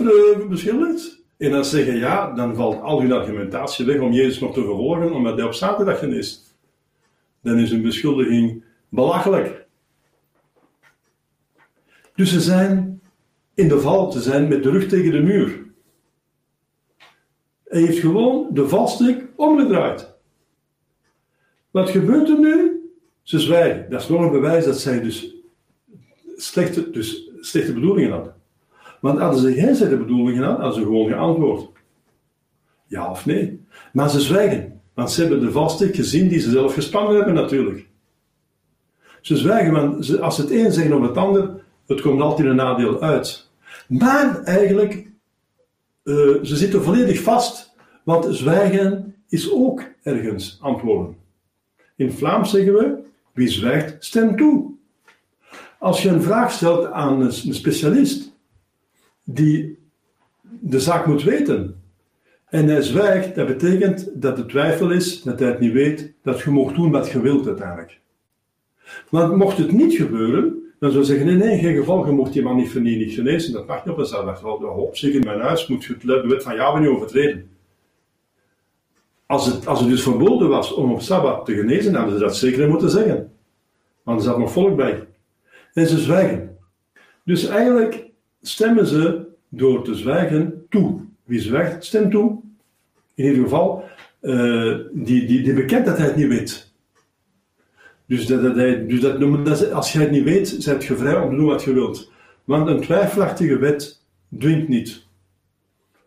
beschuldigd. 0.50 1.20
En 1.38 1.54
als 1.54 1.70
ze 1.70 1.76
zeggen 1.76 1.98
ja, 1.98 2.34
dan 2.34 2.56
valt 2.56 2.82
al 2.82 3.02
hun 3.02 3.12
argumentatie 3.12 3.86
weg 3.86 4.00
om 4.00 4.12
Jezus 4.12 4.40
nog 4.40 4.54
te 4.54 4.64
vervolgen, 4.64 5.14
omdat 5.14 5.36
hij 5.38 5.46
op 5.46 5.54
zaterdag 5.54 6.00
geneest. 6.00 6.56
Dan 7.42 7.58
is 7.58 7.72
hun 7.72 7.82
beschuldiging 7.82 8.64
belachelijk. 8.90 9.66
Dus 12.16 12.30
ze 12.30 12.42
zijn 12.42 13.02
in 13.54 13.68
de 13.68 13.80
val 13.80 14.12
te 14.12 14.22
zijn 14.22 14.48
met 14.48 14.64
de 14.64 14.70
rug 14.70 14.88
tegen 14.88 15.12
de 15.12 15.22
muur. 15.22 15.71
Hij 17.72 17.82
heeft 17.82 18.00
gewoon 18.00 18.48
de 18.50 18.68
valstrik 18.68 19.28
omgedraaid. 19.36 20.14
Wat 21.72 21.90
gebeurt 21.90 22.30
er 22.30 22.40
nu? 22.40 22.82
Ze 23.22 23.40
zwijgen. 23.40 23.90
Dat 23.90 24.02
is 24.02 24.08
nog 24.08 24.22
een 24.22 24.32
bewijs 24.32 24.66
dat 24.66 24.80
zij 24.80 25.02
dus 25.02 25.36
slechte, 26.36 26.90
dus 26.90 27.30
slechte 27.40 27.74
bedoelingen 27.74 28.12
hadden. 28.12 28.36
Want 29.00 29.20
hadden 29.20 29.40
ze 29.40 29.54
geen 29.54 29.76
slechte 29.76 29.98
bedoelingen 29.98 30.44
had, 30.44 30.58
hadden 30.58 30.74
ze 30.74 30.82
gewoon 30.82 31.08
geantwoord. 31.08 31.70
Ja 32.88 33.10
of 33.10 33.26
nee. 33.26 33.66
Maar 33.94 34.10
ze 34.10 34.20
zwijgen. 34.20 34.82
Want 34.94 35.12
ze 35.12 35.22
hebben 35.22 35.40
de 35.40 35.52
valstrik 35.52 35.96
gezien 35.96 36.28
die 36.28 36.40
ze 36.40 36.50
zelf 36.50 36.74
gespannen 36.74 37.16
hebben 37.16 37.34
natuurlijk. 37.34 37.88
Ze 39.22 39.38
zwijgen, 39.38 39.74
want 39.74 40.20
als 40.20 40.36
ze 40.36 40.42
het 40.42 40.52
een 40.52 40.72
zeggen 40.72 40.94
of 40.94 41.08
het 41.08 41.18
ander, 41.18 41.64
het 41.88 42.02
komt 42.02 42.22
altijd 42.22 42.48
een 42.48 42.56
nadeel 42.56 43.02
uit. 43.02 43.50
Maar 43.88 44.44
eigenlijk, 44.44 45.11
uh, 46.04 46.44
ze 46.44 46.56
zitten 46.56 46.84
volledig 46.84 47.22
vast, 47.22 47.74
want 48.04 48.36
zwijgen 48.36 49.16
is 49.30 49.52
ook 49.52 49.84
ergens 50.04 50.58
antwoorden. 50.62 51.16
In 51.96 52.12
Vlaams 52.12 52.52
zeggen 52.52 52.74
we, 52.74 52.98
wie 53.34 53.48
zwijgt, 53.48 54.06
stemt 54.06 54.38
toe. 54.38 54.72
Als 55.80 56.04
je 56.04 56.10
een 56.10 56.22
vraag 56.22 56.52
stelt 56.52 56.86
aan 56.86 57.22
een 57.22 57.32
specialist 57.32 58.32
die 59.24 59.80
de 60.60 60.80
zaak 60.80 61.06
moet 61.06 61.24
weten 61.24 61.82
en 62.46 62.68
hij 62.68 62.82
zwijgt, 62.82 63.36
dat 63.36 63.48
betekent 63.48 64.10
dat 64.14 64.36
de 64.36 64.46
twijfel 64.46 64.92
is, 64.92 65.22
dat 65.22 65.40
hij 65.40 65.48
het 65.48 65.60
niet 65.60 65.74
weet, 65.74 66.14
dat 66.24 66.42
je 66.42 66.50
mag 66.50 66.74
doen 66.74 66.92
wat 66.92 67.10
je 67.10 67.22
wilt 67.22 67.48
uiteindelijk. 67.48 68.00
Maar 69.10 69.38
mocht 69.38 69.58
het 69.58 69.72
niet 69.72 69.94
gebeuren, 69.94 70.61
dan 70.82 70.92
zou 70.92 71.04
zeggen, 71.04 71.38
nee, 71.38 71.52
in 71.52 71.60
geen 71.60 71.76
geval, 71.76 72.06
je 72.06 72.12
mocht 72.12 72.34
die 72.34 72.42
man 72.42 72.56
niet 72.56 72.72
genezen, 72.72 73.54
dat 73.54 73.68
mag 73.68 73.86
niet 73.86 73.94
op 73.94 74.00
een 74.00 74.06
zaterdag. 74.06 74.44
Op 74.76 74.98
zich 74.98 75.14
in 75.14 75.24
mijn 75.24 75.40
huis 75.40 75.68
moet 75.68 75.84
je 75.84 75.98
de 75.98 76.28
wet 76.28 76.44
van 76.44 76.56
Java 76.56 76.80
niet 76.80 76.90
overtreden. 76.90 77.50
Als 79.26 79.46
het, 79.46 79.68
als 79.68 79.80
het 79.80 79.90
dus 79.90 80.04
verboden 80.04 80.50
was 80.50 80.74
om 80.74 80.92
op 80.92 81.02
Sabbat 81.02 81.46
te 81.46 81.56
genezen, 81.56 81.96
hadden 81.96 82.14
ze 82.14 82.20
dat 82.20 82.36
zeker 82.36 82.70
moeten 82.70 82.90
zeggen. 82.90 83.32
Want 84.04 84.20
er 84.20 84.26
zat 84.26 84.38
nog 84.38 84.52
volk 84.52 84.76
bij. 84.76 85.08
En 85.74 85.88
ze 85.88 85.98
zwijgen. 85.98 86.58
Dus 87.24 87.48
eigenlijk 87.48 88.10
stemmen 88.42 88.86
ze 88.86 89.28
door 89.50 89.84
te 89.84 89.96
zwijgen 89.96 90.66
toe. 90.70 91.02
Wie 91.24 91.40
zwijgt, 91.40 91.86
stemt 91.86 92.12
toe. 92.12 92.40
In 93.16 93.26
ieder 93.26 93.44
geval, 93.44 93.84
uh, 94.22 94.78
die, 94.92 95.26
die, 95.26 95.42
die 95.42 95.54
bekent 95.54 95.86
dat 95.86 95.98
hij 95.98 96.08
het 96.08 96.16
niet 96.16 96.28
weet. 96.28 96.71
Dus, 98.12 98.26
dat, 98.26 98.42
dat 98.42 98.56
dus 98.90 99.02
dat, 99.02 99.46
dat, 99.46 99.72
als 99.72 99.92
jij 99.92 100.02
het 100.02 100.12
niet 100.12 100.24
weet, 100.24 100.56
zijt 100.60 100.84
je 100.84 100.96
vrij 100.96 101.22
om 101.22 101.30
te 101.30 101.36
doen 101.36 101.46
wat 101.46 101.64
je 101.64 101.74
wilt. 101.74 102.12
Want 102.44 102.68
een 102.68 102.82
twijfelachtige 102.82 103.58
wet 103.58 104.02
dwingt 104.40 104.68
niet. 104.68 105.06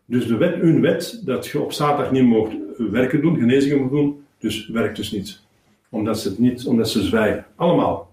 Dus 0.05 0.27
de 0.27 0.37
wet, 0.37 0.61
een 0.61 0.81
wet, 0.81 1.21
dat 1.23 1.47
je 1.47 1.61
op 1.61 1.71
zaterdag 1.71 2.11
niet 2.11 2.23
mocht 2.23 2.55
werken 2.77 3.21
doen, 3.21 3.37
genezingen 3.37 3.81
moet 3.81 3.91
doen, 3.91 4.25
dus 4.37 4.67
werkt 4.67 4.95
dus 4.95 5.11
niet. 5.11 5.39
Omdat 5.89 6.19
ze 6.19 6.29
het 6.29 6.39
niet, 6.39 6.65
omdat 6.65 6.89
ze 6.89 7.03
zwijgen. 7.03 7.45
Allemaal. 7.55 8.11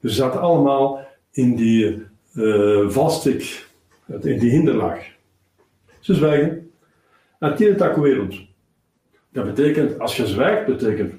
Dus 0.00 0.10
ze 0.10 0.16
zaten 0.16 0.40
allemaal 0.40 1.06
in 1.30 1.56
die 1.56 2.02
uh, 2.34 2.88
valstrik, 2.88 3.68
in 4.06 4.38
die 4.38 4.50
hinderlaag. 4.50 5.12
Ze 6.00 6.14
zwijgen. 6.14 6.70
Atire 7.38 8.00
wereld. 8.00 8.34
Dat 9.32 9.44
betekent, 9.44 9.98
als 9.98 10.16
je 10.16 10.26
zwijgt, 10.26 10.66
betekent, 10.66 11.12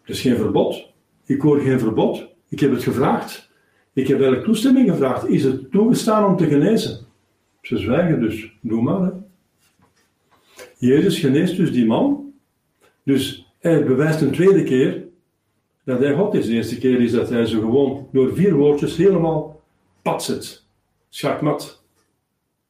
het 0.00 0.16
is 0.16 0.20
geen 0.20 0.36
verbod. 0.36 0.88
Ik 1.30 1.40
hoor 1.40 1.60
geen 1.60 1.78
verbod. 1.78 2.26
Ik 2.48 2.60
heb 2.60 2.70
het 2.70 2.82
gevraagd. 2.82 3.50
Ik 3.92 4.06
heb 4.06 4.16
eigenlijk 4.16 4.46
toestemming 4.46 4.90
gevraagd. 4.90 5.28
Is 5.28 5.44
het 5.44 5.70
toegestaan 5.70 6.24
om 6.24 6.36
te 6.36 6.46
genezen? 6.46 7.06
Ze 7.62 7.78
zwijgen 7.78 8.20
dus. 8.20 8.52
Doe 8.60 8.82
maar. 8.82 9.12
Jezus 10.78 11.18
geneest 11.18 11.56
dus 11.56 11.72
die 11.72 11.86
man. 11.86 12.32
Dus 13.02 13.52
hij 13.58 13.84
bewijst 13.84 14.20
een 14.20 14.30
tweede 14.30 14.62
keer 14.62 15.04
dat 15.84 15.98
hij 15.98 16.14
God 16.14 16.34
is. 16.34 16.46
De 16.46 16.52
eerste 16.52 16.78
keer 16.78 17.00
is 17.00 17.12
dat 17.12 17.28
hij 17.28 17.46
ze 17.46 17.58
gewoon 17.58 18.08
door 18.12 18.34
vier 18.34 18.54
woordjes 18.54 18.96
helemaal 18.96 19.60
pad 20.02 20.22
zet. 20.22 20.64
Schakmat. 21.08 21.82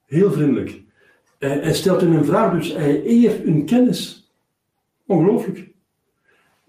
Heel 0.07 0.33
vriendelijk. 0.33 0.83
Hij, 1.39 1.75
stelt 1.75 2.01
hun 2.01 2.13
een 2.13 2.25
vraag, 2.25 2.53
dus 2.53 2.75
hij 2.75 3.03
eert 3.03 3.45
hun 3.45 3.65
kennis. 3.65 4.31
Ongelooflijk. 5.07 5.69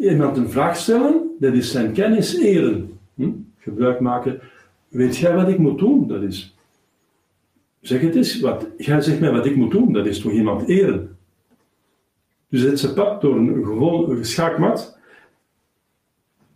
Iemand 0.02 0.38
een 0.38 0.50
vraag 0.50 0.76
stellen, 0.76 1.36
dat 1.40 1.54
is 1.54 1.72
zijn 1.72 1.94
kennis 1.94 2.38
eren. 2.38 3.00
Hm? 3.16 3.32
Gebruik 3.58 4.00
maken. 4.00 4.42
Weet 4.88 5.18
jij 5.18 5.36
wat 5.36 5.48
ik 5.48 5.58
moet 5.58 5.80
doen? 5.80 6.08
Dat 6.08 6.22
is. 6.22 6.56
Zeg 7.82 8.02
het 8.02 8.16
eens, 8.16 8.40
wat, 8.40 8.68
jij 8.78 9.02
zegt 9.02 9.20
mij 9.20 9.32
wat 9.32 9.46
ik 9.46 9.56
moet 9.56 9.72
doen, 9.72 9.94
dat 9.94 10.06
is 10.06 10.20
toch 10.20 10.32
iemand 10.32 10.68
eren. 10.68 11.18
Dus 12.50 12.62
zet 12.62 12.80
ze 12.80 12.94
pad 12.94 13.22
door 13.22 13.36
een 13.36 13.66
gewoon 13.66 14.26
schaakmat 14.26 15.00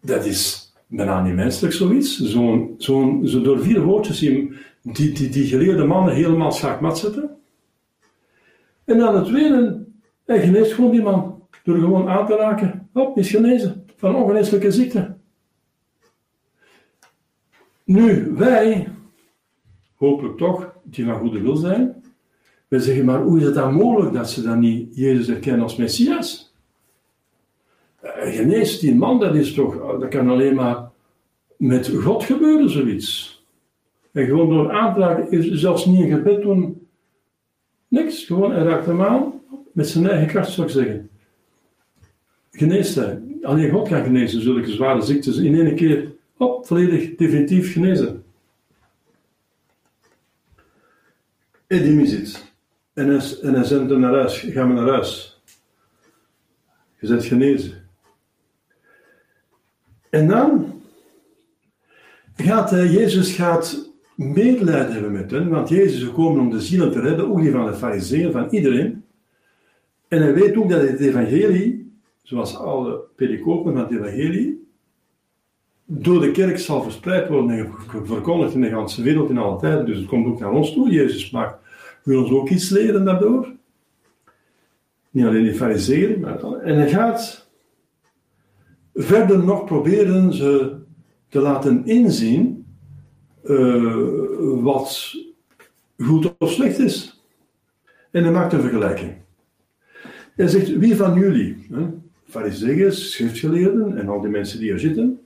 dat 0.06 0.26
is 0.26 0.74
bijna 0.88 1.24
niet 1.24 1.36
menselijk 1.36 1.74
zoiets. 1.74 2.20
Zo'n, 2.20 2.76
zo'n, 2.78 3.28
zo 3.28 3.42
door 3.42 3.60
vier 3.60 3.82
woordjes 3.82 4.20
die, 4.20 4.52
die, 4.82 5.30
die, 5.30 5.46
geleerde 5.46 5.84
mannen 5.84 6.14
helemaal 6.14 6.52
schaakmat 6.52 6.98
zetten. 6.98 7.38
En 8.86 9.08
aan 9.08 9.16
het 9.16 9.26
tweede, 9.26 9.86
hij 10.26 10.42
geneest 10.42 10.74
gewoon 10.74 10.92
die 10.92 11.02
man. 11.02 11.44
Door 11.64 11.80
gewoon 11.80 12.10
aan 12.10 12.26
te 12.26 12.36
raken. 12.36 12.85
Hop, 12.96 13.18
is 13.18 13.30
genezen. 13.30 13.86
Van 13.96 14.16
ongeneeslijke 14.16 14.72
ziekte. 14.72 15.16
Nu, 17.84 18.32
wij, 18.36 18.88
hopelijk 19.96 20.38
toch, 20.38 20.74
die 20.84 21.06
van 21.06 21.20
goede 21.20 21.42
wil 21.42 21.56
zijn, 21.56 22.04
wij 22.68 22.80
zeggen, 22.80 23.06
maar 23.06 23.22
hoe 23.22 23.38
is 23.38 23.46
het 23.46 23.54
dan 23.54 23.74
mogelijk 23.74 24.14
dat 24.14 24.30
ze 24.30 24.42
dan 24.42 24.60
niet 24.60 24.96
Jezus 24.96 25.30
erkennen 25.30 25.62
als 25.62 25.76
Messias? 25.76 26.54
Eh, 28.02 28.36
geneest 28.36 28.82
die 28.82 28.96
man, 28.96 29.20
dat 29.20 29.36
is 29.36 29.54
toch, 29.54 30.00
dat 30.00 30.10
kan 30.10 30.30
alleen 30.30 30.56
maar 30.56 30.90
met 31.58 31.88
God 31.88 32.24
gebeuren, 32.24 32.70
zoiets. 32.70 33.44
En 34.12 34.26
gewoon 34.26 34.50
door 34.50 34.72
aan 34.72 35.32
is 35.32 35.52
zelfs 35.52 35.86
niet 35.86 36.00
een 36.00 36.18
gebed 36.18 36.42
doen, 36.42 36.88
niks. 37.88 38.26
Gewoon, 38.26 38.52
hij 38.52 38.64
raakt 38.64 38.86
hem 38.86 39.34
met 39.72 39.88
zijn 39.88 40.08
eigen 40.08 40.28
kracht 40.28 40.52
zou 40.52 40.68
ik 40.68 40.74
zeggen. 40.74 41.05
Geneest 42.56 42.96
hij. 42.96 43.22
Alleen 43.42 43.70
God 43.70 43.88
kan 43.88 44.04
genezen, 44.04 44.42
zulke 44.42 44.72
zware 44.72 45.02
ziektes 45.02 45.38
in 45.38 45.56
één 45.56 45.76
keer, 45.76 46.12
op, 46.38 46.66
volledig, 46.66 47.16
definitief 47.16 47.74
genezen. 47.74 48.24
En 51.68 51.84
die 51.84 52.06
zit. 52.06 52.54
En 52.94 53.08
hij, 53.08 53.38
en 53.42 53.54
hij 53.54 53.64
zendt 53.64 53.90
hem 53.90 54.00
naar 54.00 54.14
huis. 54.14 54.40
Ga 54.40 54.66
maar 54.66 54.76
naar 54.76 54.94
huis. 54.94 55.42
Je 57.00 57.08
bent 57.08 57.26
genezen. 57.26 57.90
En 60.10 60.28
dan 60.28 60.82
gaat 62.36 62.70
hij, 62.70 62.88
Jezus 62.88 63.34
gaat 63.34 63.92
medelijden 64.16 64.94
hebben 64.94 65.12
met 65.12 65.32
hen, 65.32 65.50
want 65.50 65.70
Jezus 65.70 66.02
is 66.02 66.04
gekomen 66.04 66.40
om 66.40 66.50
de 66.50 66.62
zielen 66.62 66.92
te 66.92 67.00
redden, 67.00 67.30
ook 67.30 67.42
die 67.42 67.52
van 67.52 67.66
de 67.66 67.74
fariseeën, 67.74 68.32
van 68.32 68.48
iedereen. 68.50 69.04
En 70.08 70.22
hij 70.22 70.34
weet 70.34 70.58
ook 70.58 70.70
dat 70.70 70.82
het 70.82 71.00
evangelie, 71.00 71.85
zoals 72.26 72.58
alle 72.58 73.02
pericopen 73.16 73.74
van 73.74 73.82
het 73.82 73.92
evangelie, 73.92 74.68
door 75.86 76.22
de 76.22 76.32
kerk 76.32 76.60
zal 76.60 76.82
verspreid 76.82 77.28
worden 77.28 77.50
en 77.50 77.74
verkondigd 78.06 78.54
in 78.54 78.62
de 78.62 78.68
hele 78.68 79.04
wereld 79.04 79.30
in 79.30 79.38
alle 79.38 79.60
tijden. 79.60 79.86
Dus 79.86 79.98
het 79.98 80.08
komt 80.08 80.28
ook 80.28 80.40
naar 80.40 80.52
ons 80.52 80.74
toe. 80.74 80.90
Jezus 80.90 81.32
maakt, 81.32 81.60
wil 82.04 82.22
ons 82.22 82.32
ook 82.32 82.50
iets 82.50 82.70
leren 82.70 83.06
daardoor. 83.06 83.54
Niet 85.10 85.26
alleen 85.26 85.44
die 85.44 85.54
fariseeën, 85.54 86.20
maar... 86.20 86.44
En 86.44 86.76
hij 86.76 86.90
gaat 86.90 87.50
verder 88.94 89.44
nog 89.44 89.66
proberen 89.66 90.34
ze 90.34 90.76
te 91.30 91.40
laten 91.40 91.86
inzien 91.86 92.66
uh, 93.44 94.62
wat 94.62 95.16
goed 95.98 96.38
of 96.38 96.52
slecht 96.52 96.80
is. 96.80 97.26
En 98.12 98.24
hij 98.24 98.32
maakt 98.32 98.54
een 98.54 98.62
vergelijking. 98.62 99.14
Hij 100.36 100.48
zegt, 100.48 100.78
wie 100.78 100.96
van 100.96 101.20
jullie, 101.20 101.68
fariseeën, 102.36 102.92
schriftgeleerden 102.92 103.98
en 103.98 104.10
al 104.10 104.22
die 104.22 104.30
mensen 104.30 104.60
die 104.60 104.72
er 104.72 104.80
zitten, 104.80 105.20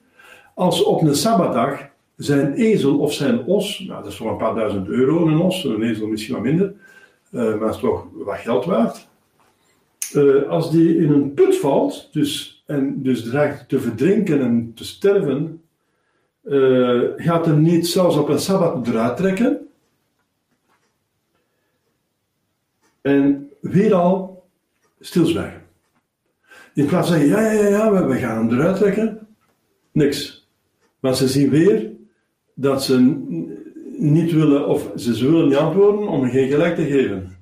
als 0.54 0.84
op 0.84 1.02
een 1.02 1.16
sabbatdag 1.16 1.90
zijn 2.16 2.54
ezel 2.54 3.00
of 3.00 3.14
zijn 3.14 3.44
os, 3.44 3.80
nou, 3.80 4.04
dat 4.04 4.12
is 4.12 4.18
toch 4.18 4.32
een 4.32 4.38
paar 4.38 4.56
duizend 4.56 4.88
euro 4.88 5.28
een 5.28 5.40
os, 5.40 5.64
een 5.64 5.84
ezel 5.84 6.08
misschien 6.08 6.34
wat 6.34 6.44
minder, 6.44 6.74
uh, 7.32 7.60
maar 7.60 7.70
is 7.70 7.78
toch 7.78 8.08
wat 8.14 8.38
geld 8.38 8.66
waard. 8.66 9.08
Uh, 10.14 10.48
als 10.50 10.72
die 10.72 10.98
in 10.98 11.12
een 11.12 11.34
put 11.34 11.58
valt, 11.58 12.10
dus, 12.14 12.64
en 12.66 13.02
dus 13.04 13.24
dreigt 13.24 13.70
te 13.70 13.80
verdrinken 13.80 14.42
en 14.42 14.72
te 14.76 14.86
sterven, 14.86 15.62
uh, 16.44 17.02
gaat 17.16 17.46
hem 17.46 17.62
niet 17.62 17.88
zelfs 17.88 18.16
op 18.16 18.30
een 18.30 18.40
sabbat 18.40 18.88
eruit 18.88 19.18
trekken. 19.18 19.68
En 23.02 23.50
weer 23.60 23.94
al 23.94 24.44
stilzwijgen. 25.00 25.59
In 26.80 26.86
plaats 26.86 27.10
van 27.10 27.20
zeggen, 27.20 27.42
ja, 27.42 27.52
ja, 27.52 27.68
ja, 27.68 28.08
we 28.08 28.16
gaan 28.16 28.48
hem 28.48 28.60
eruit 28.60 28.78
trekken. 28.78 29.28
Niks. 29.92 30.50
Maar 31.00 31.16
ze 31.16 31.28
zien 31.28 31.50
weer 31.50 31.92
dat 32.54 32.84
ze 32.84 33.00
niet 33.98 34.32
willen, 34.32 34.68
of 34.68 34.92
ze 34.96 35.30
willen 35.30 35.48
niet 35.48 35.58
antwoorden 35.58 36.08
om 36.08 36.30
geen 36.30 36.50
gelijk 36.50 36.76
te 36.76 36.86
geven. 36.86 37.38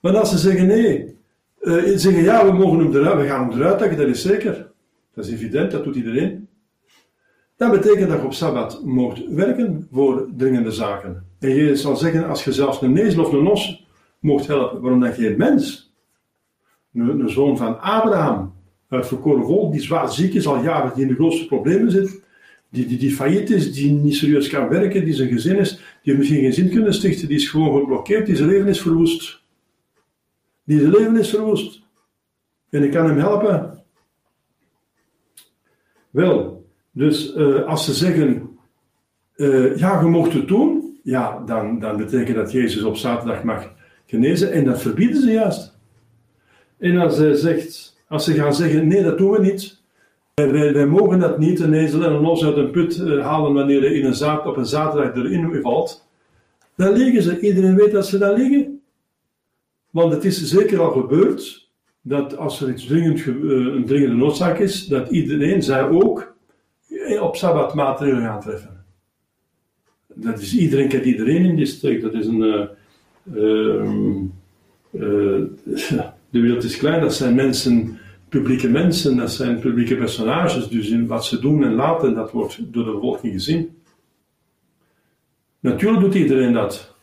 Maar 0.00 0.16
als 0.16 0.30
ze 0.30 0.38
zeggen 0.38 0.66
nee, 0.66 1.16
uh, 1.60 1.96
zeggen 1.96 2.22
ja, 2.22 2.46
we 2.46 2.52
mogen 2.52 2.78
hem 2.78 2.94
eruit, 2.94 3.20
we 3.20 3.26
gaan 3.26 3.48
hem 3.48 3.58
eruit 3.58 3.78
trekken, 3.78 3.98
dat 3.98 4.08
is 4.08 4.22
zeker. 4.22 4.70
Dat 5.14 5.24
is 5.24 5.32
evident, 5.32 5.70
dat 5.70 5.84
doet 5.84 5.96
iedereen. 5.96 6.48
Dat 7.56 7.70
betekent 7.70 8.08
dat 8.08 8.20
je 8.20 8.26
op 8.26 8.32
Sabbat 8.32 8.84
mocht 8.84 9.26
werken 9.28 9.88
voor 9.90 10.28
dringende 10.36 10.70
zaken. 10.70 11.26
En 11.38 11.54
je 11.54 11.76
zal 11.76 11.96
zeggen, 11.96 12.28
als 12.28 12.44
je 12.44 12.52
zelfs 12.52 12.82
een 12.82 12.92
nezel 12.92 13.24
of 13.24 13.32
een 13.32 13.46
os 13.46 13.86
mocht 14.20 14.46
helpen, 14.46 14.80
waarom 14.80 15.00
dan 15.00 15.12
geen 15.12 15.36
mens? 15.36 15.91
Een, 16.94 17.28
zoon 17.28 17.56
van 17.56 17.80
Abraham, 17.80 18.52
uit 18.88 19.06
verkoren 19.06 19.44
volk, 19.44 19.72
die 19.72 19.80
zwaar 19.80 20.12
ziek 20.12 20.34
is 20.34 20.46
al 20.46 20.62
jaren, 20.62 20.92
die 20.94 21.02
in 21.02 21.08
de 21.08 21.14
grootste 21.14 21.46
problemen 21.46 21.90
zit, 21.90 22.22
die, 22.68 22.86
die, 22.86 22.98
die 22.98 23.10
failliet 23.10 23.50
is, 23.50 23.74
die 23.74 23.92
niet 23.92 24.16
serieus 24.16 24.48
kan 24.48 24.68
werken, 24.68 25.04
die 25.04 25.14
zijn 25.14 25.28
gezin 25.28 25.58
is, 25.58 25.80
die 26.02 26.16
misschien 26.16 26.40
geen 26.40 26.52
zin 26.52 26.70
kunnen 26.70 26.94
stichten, 26.94 27.28
die 27.28 27.36
is 27.36 27.48
gewoon 27.48 27.78
geblokkeerd, 27.80 28.26
die 28.26 28.36
zijn 28.36 28.48
leven 28.48 28.68
is 28.68 28.80
verwoest. 28.80 29.42
Die 30.64 30.78
zijn 30.78 30.90
leven 30.90 31.16
is 31.16 31.30
verwoest. 31.30 31.82
En 32.70 32.82
ik 32.82 32.90
kan 32.90 33.06
hem 33.06 33.18
helpen. 33.18 33.84
Wel, 36.10 36.66
dus 36.90 37.36
uh, 37.36 37.64
als 37.64 37.84
ze 37.84 37.94
zeggen, 37.94 38.58
uh, 39.36 39.76
ja, 39.76 40.00
je 40.00 40.06
mocht 40.06 40.32
het 40.32 40.48
doen, 40.48 40.98
ja, 41.02 41.42
dan, 41.46 41.78
dan 41.78 41.96
betekent 41.96 42.36
dat 42.36 42.52
Jezus 42.52 42.82
op 42.82 42.96
zaterdag 42.96 43.42
mag 43.42 43.72
genezen 44.06 44.52
en 44.52 44.64
dat 44.64 44.82
verbieden 44.82 45.20
ze 45.20 45.30
juist. 45.30 45.71
En 46.82 46.96
als 46.96 47.16
ze, 47.16 47.36
zegt, 47.36 47.96
als 48.08 48.24
ze 48.24 48.34
gaan 48.34 48.54
zeggen, 48.54 48.86
nee, 48.86 49.02
dat 49.02 49.18
doen 49.18 49.30
we 49.30 49.40
niet, 49.40 49.80
wij, 50.34 50.86
mogen 50.86 51.18
dat 51.18 51.38
niet, 51.38 51.60
een 51.60 51.72
ezel 51.72 52.04
en 52.04 52.12
een 52.12 52.20
los 52.20 52.44
uit 52.44 52.56
een 52.56 52.70
put 52.70 52.96
uh, 52.96 53.24
halen 53.24 53.54
wanneer 53.54 53.84
er 53.84 53.92
in 53.92 54.04
een 54.04 54.14
zaad, 54.14 54.46
op 54.46 54.56
een 54.56 54.66
zaterdag 54.66 55.14
erin 55.14 55.62
valt, 55.62 56.08
dan 56.76 56.92
liggen 56.92 57.22
ze. 57.22 57.40
Iedereen 57.40 57.76
weet 57.76 57.92
dat 57.92 58.06
ze 58.06 58.18
daar 58.18 58.34
liggen. 58.34 58.80
Want 59.90 60.12
het 60.12 60.24
is 60.24 60.44
zeker 60.44 60.80
al 60.80 60.90
gebeurd 60.90 61.70
dat 62.00 62.36
als 62.36 62.60
er 62.60 62.70
iets 62.70 62.86
dringend, 62.86 63.26
een 63.26 63.84
dringende 63.86 64.16
noodzaak 64.16 64.58
is, 64.58 64.86
dat 64.86 65.10
iedereen, 65.10 65.62
zij 65.62 65.88
ook, 65.88 66.34
op 67.20 67.36
Sabbat 67.36 67.74
maatregelen 67.74 68.22
gaan 68.22 68.40
treffen. 68.40 68.84
Dat 70.14 70.38
is 70.38 70.56
iedereen 70.56 70.88
kent 70.88 71.04
iedereen 71.04 71.44
in 71.44 71.56
die 71.56 71.66
streek. 71.66 72.02
Dat 72.02 72.14
is 72.14 72.26
een. 72.26 72.68
Uh, 73.32 73.82
de 76.32 76.40
wereld 76.40 76.64
is 76.64 76.76
klein, 76.76 77.00
dat 77.00 77.14
zijn 77.14 77.34
mensen, 77.34 77.98
publieke 78.28 78.68
mensen, 78.68 79.16
dat 79.16 79.32
zijn 79.32 79.58
publieke 79.58 79.96
personages. 79.96 80.68
Dus 80.68 80.88
in 80.88 81.06
wat 81.06 81.24
ze 81.24 81.40
doen 81.40 81.64
en 81.64 81.74
laten, 81.74 82.14
dat 82.14 82.30
wordt 82.30 82.72
door 82.72 82.84
de 82.84 82.92
bevolking 82.92 83.32
gezien. 83.32 83.76
Natuurlijk 85.60 86.00
doet 86.00 86.14
iedereen 86.14 86.52
dat. 86.52 86.94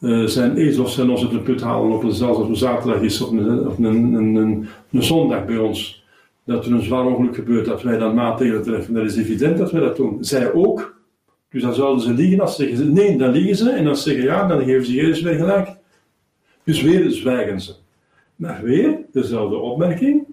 Uh, 0.00 0.26
zijn 0.26 0.56
ezel 0.56 0.84
of 0.84 0.90
zijn 0.90 1.10
ons 1.10 1.22
uit 1.22 1.32
een 1.32 1.42
put 1.42 1.60
halen 1.60 1.92
op 1.92 2.02
een, 2.02 2.12
zelfs 2.12 2.38
op 2.38 2.48
een 2.48 2.56
zaterdag 2.56 3.00
is 3.00 3.20
of 3.20 3.30
een, 3.30 3.68
of 3.68 3.78
een, 3.78 3.84
een, 3.84 4.34
een, 4.34 5.02
zondag 5.02 5.46
bij 5.46 5.56
ons 5.56 6.04
dat 6.44 6.66
er 6.66 6.72
een 6.72 6.82
zwaar 6.82 7.06
ongeluk 7.06 7.34
gebeurt, 7.34 7.66
dat 7.66 7.82
wij 7.82 7.98
dan 7.98 8.14
maatregelen 8.14 8.62
treffen. 8.62 8.94
Dat 8.94 9.04
is 9.04 9.16
evident 9.16 9.58
dat 9.58 9.70
wij 9.70 9.80
dat 9.80 9.96
doen. 9.96 10.24
Zij 10.24 10.52
ook. 10.52 11.00
Dus 11.50 11.62
dan 11.62 11.74
zouden 11.74 12.02
ze 12.02 12.12
liegen 12.12 12.40
als 12.40 12.56
ze 12.56 12.66
zeggen 12.66 12.92
nee, 12.92 13.18
dan 13.18 13.30
liegen 13.30 13.56
ze. 13.56 13.70
En 13.70 13.86
als 13.86 14.02
ze 14.02 14.08
zeggen 14.08 14.24
ja, 14.24 14.46
dan 14.46 14.64
geven 14.64 14.86
ze 14.86 14.92
Jezus 14.92 15.20
weer 15.20 15.34
gelijk. 15.34 15.68
Dus 16.64 16.82
weer 16.82 17.10
zwijgen 17.10 17.60
ze. 17.60 17.74
Maar 18.38 18.62
weer 18.62 19.06
dezelfde 19.12 19.56
opmerking. 19.56 20.26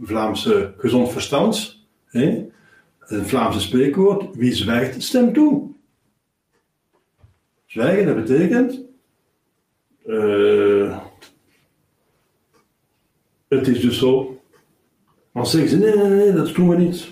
Vlaamse 0.00 0.74
gezond 0.76 1.12
verstand. 1.12 1.86
Hè? 2.04 2.48
Een 3.00 3.26
Vlaamse 3.26 3.60
spreekwoord. 3.60 4.36
Wie 4.36 4.52
zwijgt, 4.52 5.02
stemt 5.02 5.34
toe. 5.34 5.70
Zwijgen, 7.66 8.06
dat 8.06 8.16
betekent... 8.16 8.86
Uh, 10.06 10.98
het 13.48 13.68
is 13.68 13.80
dus 13.80 13.98
zo 13.98 14.38
dan 15.38 15.46
zeggen 15.46 15.70
ze, 15.70 15.78
nee, 15.78 15.96
nee, 15.96 16.08
nee, 16.08 16.32
dat 16.32 16.54
doen 16.54 16.68
we 16.68 16.76
niet. 16.76 17.08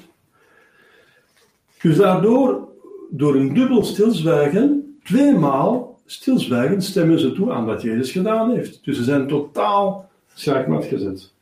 Dus 1.81 1.96
daardoor, 1.96 2.68
door 3.11 3.35
een 3.35 3.55
dubbel 3.55 3.85
stilzwijgen, 3.85 4.99
tweemaal 5.03 5.86
stilzwijgen, 6.07 6.83
stemmen 6.83 7.19
ze 7.19 7.33
toe 7.33 7.53
aan 7.53 7.64
wat 7.64 7.83
Jezus 7.83 8.11
gedaan 8.11 8.51
heeft. 8.51 8.85
Dus 8.85 8.97
ze 8.97 9.05
zijn 9.05 9.27
totaal 9.27 10.11
schaakmat 10.35 10.85
gezet. 10.85 11.33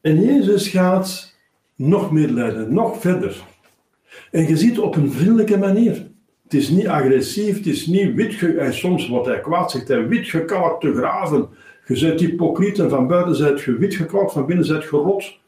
En 0.00 0.20
Jezus 0.20 0.68
gaat 0.68 1.34
nog 1.74 2.12
meer 2.12 2.28
leiden, 2.28 2.74
nog 2.74 3.00
verder. 3.00 3.44
En 4.30 4.48
je 4.48 4.56
ziet 4.56 4.78
op 4.78 4.96
een 4.96 5.12
vriendelijke 5.12 5.58
manier. 5.58 6.06
Het 6.42 6.54
is 6.54 6.68
niet 6.68 6.86
agressief, 6.86 7.56
het 7.56 7.66
is 7.66 7.86
niet 7.86 8.14
wit, 8.14 8.74
soms 8.74 9.08
wordt 9.08 9.26
hij 9.26 9.40
kwaad, 9.40 9.70
zegt 9.70 9.88
hij, 9.88 10.08
wit 10.08 10.28
gekalkt 10.28 10.80
te 10.80 10.94
graven. 10.94 11.48
Je 11.86 12.00
bent 12.00 12.20
hypocriet 12.20 12.78
en 12.78 12.90
van 12.90 13.06
buiten 13.06 13.36
zijt 13.36 13.60
je 13.60 13.78
wit 13.78 13.94
gekalkt, 13.94 14.32
van 14.32 14.46
binnen 14.46 14.64
zijt 14.64 14.84
gerot. 14.84 15.38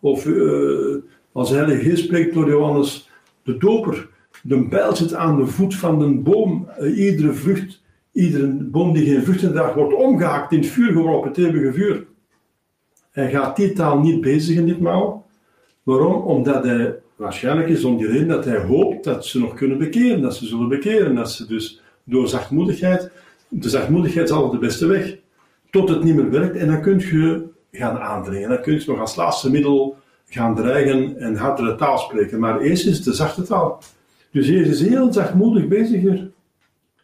Of 0.00 0.26
uh, 0.26 0.96
als 1.32 1.50
Heilige 1.50 1.82
Geest 1.82 2.04
spreekt 2.04 2.34
door 2.34 2.48
Johannes 2.48 3.10
de 3.42 3.56
Doper, 3.56 4.08
de 4.46 4.68
bijl 4.68 4.96
zit 4.96 5.14
aan 5.14 5.36
de 5.36 5.46
voet 5.46 5.74
van 5.74 5.98
de 5.98 6.20
boom, 6.20 6.68
uh, 6.80 6.98
iedere 6.98 7.32
vrucht 7.32 7.82
iedere 8.12 8.46
boom 8.46 8.92
die 8.92 9.06
geen 9.06 9.22
vruchten 9.22 9.52
draagt, 9.52 9.74
wordt 9.74 9.94
omgehaakt, 9.94 10.52
in 10.52 10.58
het 10.58 10.68
vuur 10.68 10.92
geworpen, 10.92 11.28
het 11.28 11.38
eeuwige 11.38 11.72
vuur. 11.72 12.06
Hij 13.10 13.30
gaat 13.30 13.56
die 13.56 13.72
taal 13.72 13.98
niet 13.98 14.20
bezigen 14.20 14.66
ditmaal. 14.66 15.26
Waarom? 15.82 16.22
Omdat 16.22 16.64
hij, 16.64 16.94
waarschijnlijk 17.16 17.68
is 17.68 17.84
om 17.84 17.96
die 17.96 18.06
reden 18.06 18.28
dat 18.28 18.44
hij 18.44 18.58
hoopt 18.58 19.04
dat 19.04 19.26
ze 19.26 19.38
nog 19.38 19.54
kunnen 19.54 19.78
bekeren, 19.78 20.20
dat 20.20 20.34
ze 20.34 20.46
zullen 20.46 20.68
bekeren, 20.68 21.14
dat 21.14 21.32
ze 21.32 21.46
dus 21.46 21.80
door 22.04 22.28
zachtmoedigheid, 22.28 23.10
de 23.48 23.68
zachtmoedigheid 23.68 24.28
is 24.28 24.34
altijd 24.34 24.52
de 24.52 24.66
beste 24.66 24.86
weg, 24.86 25.16
tot 25.70 25.88
het 25.88 26.04
niet 26.04 26.14
meer 26.14 26.30
werkt 26.30 26.56
en 26.56 26.66
dan 26.66 26.80
kun 26.80 26.98
je 26.98 27.44
gaan 27.72 27.98
aandringen. 27.98 28.48
Dan 28.48 28.62
kun 28.62 28.74
je 28.74 28.84
nog 28.86 29.00
als 29.00 29.16
laatste 29.16 29.50
middel 29.50 29.96
gaan 30.28 30.54
dreigen 30.54 31.18
en 31.18 31.36
hardere 31.36 31.74
taal 31.74 31.98
spreken. 31.98 32.40
Maar 32.40 32.60
eerst 32.60 32.86
is 32.86 32.96
het 32.96 33.04
de 33.04 33.12
zachte 33.12 33.42
taal. 33.42 33.82
Dus 34.34 34.48
Jezus 34.48 34.80
is 34.80 34.88
heel 34.88 35.12
zachtmoedig 35.12 35.68
bezig 35.68 36.00
hier. 36.00 36.30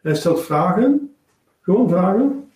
Hij 0.02 0.14
stelt 0.14 0.42
vragen, 0.42 1.14
gewoon 1.60 1.88
vragen. 1.88 2.50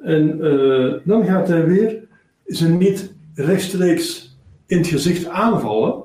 En 0.00 0.38
uh, 0.44 0.94
dan 1.04 1.24
gaat 1.24 1.48
hij 1.48 1.66
weer 1.66 2.02
ze 2.46 2.68
niet 2.68 3.12
rechtstreeks 3.34 4.36
in 4.66 4.78
het 4.78 4.86
gezicht 4.86 5.26
aanvallen, 5.26 6.02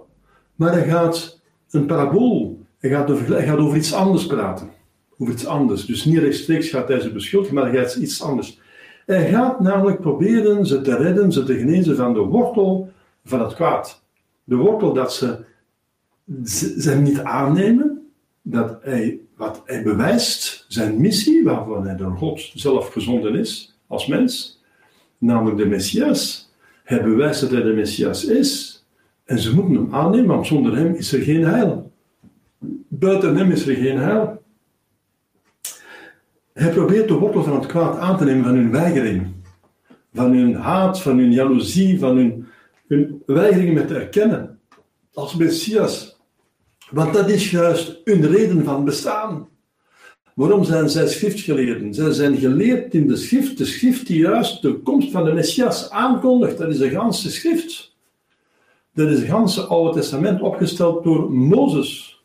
maar 0.55 0.71
hij 0.71 0.87
gaat 0.87 1.41
een 1.69 1.85
parabool, 1.85 2.59
hij 2.79 2.89
gaat 2.89 3.11
over, 3.11 3.33
hij 3.33 3.45
gaat 3.45 3.57
over 3.57 3.77
iets 3.77 3.93
anders 3.93 4.25
praten. 4.25 4.69
Over 5.17 5.33
iets 5.33 5.45
anders. 5.45 5.85
Dus 5.85 6.05
niet 6.05 6.17
rechtstreeks 6.17 6.69
gaat 6.69 6.87
hij 6.87 6.99
ze 6.99 7.11
beschuldigen, 7.11 7.55
maar 7.55 7.71
hij 7.71 7.81
gaat 7.81 7.95
iets 7.95 8.21
anders. 8.21 8.59
Hij 9.05 9.29
gaat 9.29 9.59
namelijk 9.59 9.99
proberen 9.99 10.65
ze 10.65 10.81
te 10.81 10.95
redden, 10.95 11.31
ze 11.31 11.43
te 11.43 11.57
genezen 11.57 11.95
van 11.95 12.13
de 12.13 12.19
wortel 12.19 12.89
van 13.25 13.39
het 13.39 13.53
kwaad. 13.53 14.03
De 14.43 14.55
wortel 14.55 14.93
dat 14.93 15.13
ze, 15.13 15.45
ze 16.45 16.95
niet 16.95 17.19
aannemen, 17.19 18.11
dat 18.41 18.77
hij, 18.81 19.19
wat 19.35 19.61
hij 19.65 19.83
bewijst, 19.83 20.65
zijn 20.67 21.01
missie, 21.01 21.43
waarvan 21.43 21.85
hij 21.85 21.95
door 21.95 22.17
God 22.17 22.51
zelf 22.53 22.91
gezonden 22.91 23.35
is, 23.35 23.77
als 23.87 24.07
mens, 24.07 24.61
namelijk 25.17 25.57
de 25.57 25.65
Messias. 25.65 26.51
Hij 26.83 27.03
bewijst 27.03 27.41
dat 27.41 27.51
hij 27.51 27.61
de 27.61 27.73
Messias 27.73 28.25
is. 28.25 28.83
En 29.23 29.39
ze 29.39 29.55
moeten 29.55 29.75
hem 29.75 29.93
aannemen, 29.93 30.27
want 30.27 30.47
zonder 30.47 30.77
hem 30.77 30.93
is 30.93 31.13
er 31.13 31.21
geen 31.21 31.43
heil. 31.43 31.91
Buiten 32.87 33.35
hem 33.35 33.51
is 33.51 33.67
er 33.67 33.75
geen 33.75 33.97
heil. 33.97 34.43
Hij 36.53 36.71
probeert 36.71 37.07
de 37.07 37.13
wortel 37.13 37.43
van 37.43 37.55
het 37.55 37.65
kwaad 37.65 37.97
aan 37.97 38.17
te 38.17 38.23
nemen 38.23 38.43
van 38.43 38.55
hun 38.55 38.71
weigering. 38.71 39.27
Van 40.13 40.31
hun 40.31 40.55
haat, 40.55 41.01
van 41.01 41.17
hun 41.17 41.31
jaloezie, 41.31 41.99
van 41.99 42.17
hun, 42.17 42.47
hun 42.87 43.23
weigering 43.25 43.73
met 43.73 43.87
te 43.87 43.95
erkennen. 43.95 44.59
Als 45.13 45.35
Messias. 45.35 46.14
Want 46.89 47.13
dat 47.13 47.29
is 47.29 47.51
juist 47.51 48.01
hun 48.03 48.27
reden 48.27 48.63
van 48.63 48.85
bestaan. 48.85 49.47
Waarom 50.33 50.63
zijn 50.63 50.89
zij 50.89 51.07
schriftgeleerden? 51.07 51.93
Zij 51.93 52.11
zijn 52.11 52.37
geleerd 52.37 52.93
in 52.93 53.07
de 53.07 53.15
schrift, 53.15 53.57
de 53.57 53.65
schrift 53.65 54.07
die 54.07 54.19
juist 54.19 54.61
de 54.61 54.73
komst 54.73 55.11
van 55.11 55.23
de 55.23 55.33
Messias 55.33 55.89
aankondigt. 55.89 56.57
Dat 56.57 56.69
is 56.69 56.77
de 56.77 56.89
ganse 56.89 57.31
schrift. 57.31 57.95
Dat 58.93 59.09
is 59.09 59.19
het 59.19 59.27
ganse 59.27 59.61
Oude 59.61 59.99
Testament 59.99 60.41
opgesteld 60.41 61.03
door 61.03 61.31
Mozes. 61.31 62.23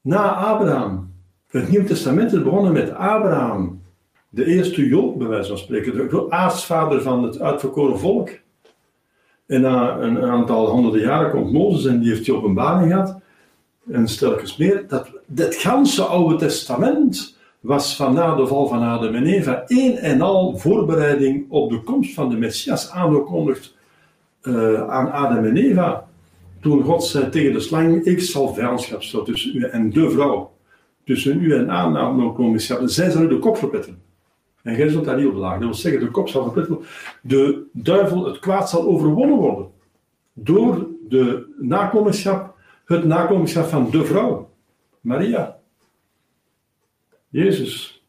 Na 0.00 0.34
Abraham. 0.34 1.12
Het 1.50 1.68
Nieuwe 1.68 1.86
Testament 1.86 2.32
is 2.32 2.42
begonnen 2.42 2.72
met 2.72 2.90
Abraham. 2.90 3.82
De 4.28 4.44
eerste 4.44 4.86
Job, 4.86 5.18
bij 5.18 5.26
wijze 5.26 5.48
van 5.48 5.58
spreken. 5.58 6.08
De 6.08 6.30
aartsvader 6.30 7.02
van 7.02 7.22
het 7.22 7.40
uitverkoren 7.40 7.98
volk. 7.98 8.30
En 9.48 9.60
na 9.60 9.98
een 9.98 10.22
aantal 10.22 10.68
honderden 10.68 11.00
jaren 11.00 11.30
komt 11.30 11.52
Mozes 11.52 11.84
en 11.84 12.00
die 12.00 12.10
heeft 12.10 12.24
die 12.24 12.34
openbaring 12.34 12.92
gehad 12.92 13.20
en 13.90 14.08
stelkens 14.08 14.56
meer, 14.56 14.84
dat 14.88 15.10
het 15.34 15.54
ganse 15.54 16.02
Oude 16.02 16.36
Testament 16.36 17.36
was 17.60 17.96
van 17.96 18.14
na 18.14 18.34
de 18.34 18.46
val 18.46 18.66
van 18.66 18.82
Adam 18.82 19.14
en 19.14 19.26
Eva 19.26 19.64
één 19.66 19.96
en 19.96 20.20
al 20.20 20.56
voorbereiding 20.56 21.46
op 21.48 21.70
de 21.70 21.82
komst 21.82 22.14
van 22.14 22.30
de 22.30 22.36
Messias 22.36 22.90
aangekondigd 22.90 23.76
uh, 24.42 24.88
aan 24.88 25.10
Adam 25.10 25.44
en 25.44 25.56
Eva. 25.56 26.06
Toen 26.60 26.82
God 26.82 27.04
zei 27.04 27.28
tegen 27.28 27.52
de 27.52 27.60
slang, 27.60 28.04
ik 28.04 28.20
zal 28.20 28.54
vijandschap 28.54 29.02
stellen 29.02 29.26
tussen 29.26 29.56
u 29.56 29.62
en 29.62 29.90
de 29.90 30.10
vrouw. 30.10 30.52
Tussen 31.04 31.42
u 31.42 31.54
en 31.54 31.70
Adam 31.70 32.34
komen 32.34 32.60
Zij 32.90 33.10
zullen 33.10 33.28
de 33.28 33.38
kop 33.38 33.56
verpetten. 33.56 34.02
En 34.68 34.76
jij 34.76 34.88
zult 34.88 35.04
daar 35.04 35.16
niet 35.16 35.26
op 35.26 35.34
lagen. 35.34 35.60
Dat 35.60 35.68
wil 35.68 35.78
zeggen, 35.78 36.00
de 36.00 36.10
kop 36.10 36.28
zal 36.28 36.42
verpetten 36.42 36.78
De 37.20 37.66
duivel, 37.72 38.24
het 38.24 38.38
kwaad 38.38 38.70
zal 38.70 38.86
overwonnen 38.86 39.36
worden. 39.36 39.70
Door 40.32 40.86
de 41.08 41.54
nakomenschap 41.58 42.56
het 42.84 43.04
nakomelingschap 43.04 43.66
van 43.66 43.90
de 43.90 44.04
vrouw, 44.04 44.50
Maria. 45.00 45.58
Jezus. 47.28 48.02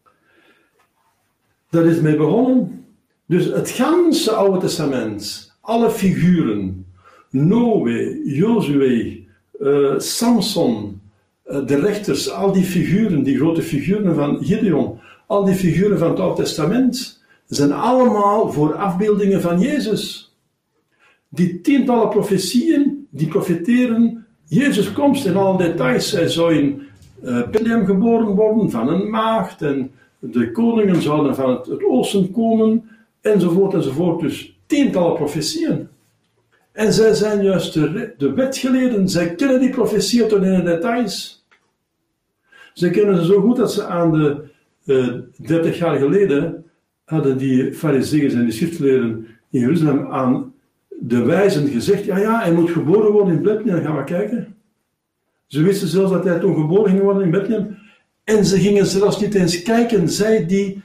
Dat 1.69 1.85
is 1.85 1.99
mee 1.99 2.15
begonnen. 2.15 2.85
Dus 3.25 3.45
het 3.45 3.69
ganse 3.69 4.31
Oude 4.31 4.59
Testament, 4.59 5.53
alle 5.61 5.89
figuren, 5.89 6.85
Noé, 7.29 8.21
Jozue, 8.23 9.27
uh, 9.59 9.99
Samson, 9.99 11.01
uh, 11.45 11.65
de 11.65 11.79
rechters, 11.79 12.29
al 12.29 12.51
die 12.51 12.63
figuren, 12.63 13.23
die 13.23 13.37
grote 13.37 13.61
figuren 13.61 14.15
van 14.15 14.43
Gideon, 14.43 14.99
al 15.29 15.43
die 15.45 15.55
figuren 15.55 15.97
van 15.97 16.09
het 16.09 16.19
Oude 16.19 16.41
Testament, 16.41 17.23
zijn 17.47 17.71
allemaal 17.71 18.51
voor 18.51 18.75
afbeeldingen 18.75 19.41
van 19.41 19.59
Jezus. 19.59 20.33
Die 21.27 21.61
tientallen 21.61 22.09
profetieën, 22.09 23.07
die 23.09 23.27
profeteren 23.27 24.25
Jezus 24.47 24.91
komst 24.91 25.25
in 25.25 25.35
alle 25.35 25.57
details. 25.57 26.11
Hij 26.11 26.27
zou 26.27 26.55
in 26.55 26.81
uh, 27.23 27.49
Bethlehem 27.49 27.85
geboren 27.85 28.35
worden 28.35 28.71
van 28.71 28.87
een 28.87 29.09
maagd. 29.09 29.61
En 29.61 29.91
de 30.19 30.51
koningen 30.51 31.01
zouden 31.01 31.35
van 31.35 31.49
het, 31.49 31.83
oosten 31.83 32.31
komen. 32.31 32.89
Enzovoort 33.21 33.73
enzovoort. 33.73 34.19
Dus 34.19 34.59
tientallen 34.65 35.15
profetieën. 35.15 35.87
En 36.71 36.93
zij 36.93 37.13
zijn 37.13 37.43
juist 37.43 37.73
de, 37.73 38.13
de 38.17 38.33
wetgeleerden. 38.33 39.09
Zij 39.09 39.35
kennen 39.35 39.59
die 39.59 39.69
profetieën 39.69 40.27
tot 40.27 40.43
in 40.43 40.55
de 40.55 40.63
details. 40.63 41.45
Ze 42.73 42.89
kennen 42.89 43.17
ze 43.17 43.25
zo 43.25 43.41
goed 43.41 43.57
dat 43.57 43.73
ze 43.73 43.85
aan 43.85 44.11
de 44.11 44.29
eh, 44.29 44.48
30 45.37 45.77
jaar 45.77 45.97
geleden 45.97 46.65
hadden 47.03 47.37
die 47.37 47.73
fariseeën 47.73 48.31
en 48.31 48.43
die 48.43 48.53
schriftleerden 48.53 49.27
in 49.49 49.59
Jeruzalem 49.59 50.07
aan 50.07 50.53
de 50.99 51.23
wijzen 51.23 51.67
gezegd, 51.67 52.05
ja 52.05 52.17
ja, 52.17 52.39
hij 52.39 52.53
moet 52.53 52.69
geboren 52.69 53.11
worden 53.11 53.33
in 53.33 53.41
Bethlehem, 53.41 53.83
gaan 53.83 53.97
we 53.97 54.03
kijken. 54.03 54.55
Ze 55.45 55.61
wisten 55.61 55.87
zelfs 55.87 56.11
dat 56.11 56.23
hij 56.23 56.39
toen 56.39 56.55
geboren 56.55 56.89
ging 56.89 57.01
worden 57.01 57.23
in 57.23 57.31
Bethlehem. 57.31 57.77
En 58.23 58.45
ze 58.45 58.59
gingen 58.59 58.85
zelfs 58.85 59.19
niet 59.19 59.33
eens 59.33 59.61
kijken, 59.61 60.09
zij 60.09 60.45
die 60.45 60.81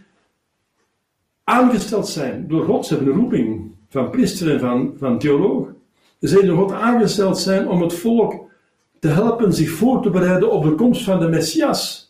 aangesteld 1.45 2.09
zijn 2.09 2.49
door 2.49 2.65
God, 2.65 2.87
ze 2.87 2.95
hebben 2.95 3.13
een 3.13 3.21
roeping 3.21 3.73
van 3.89 4.11
priester 4.11 4.51
en 4.51 4.61
van, 4.61 4.95
van 4.99 5.19
theoloog. 5.19 5.69
Zij 6.19 6.43
door 6.43 6.57
God 6.57 6.73
aangesteld 6.73 7.39
zijn 7.39 7.69
om 7.69 7.83
het 7.83 7.95
volk 7.95 8.45
te 8.99 9.09
helpen 9.09 9.53
zich 9.53 9.71
voor 9.71 10.03
te 10.03 10.11
bereiden 10.11 10.51
op 10.51 10.65
de 10.65 10.75
komst 10.75 11.05
van 11.05 11.21
de 11.21 11.29
Messias. 11.29 12.04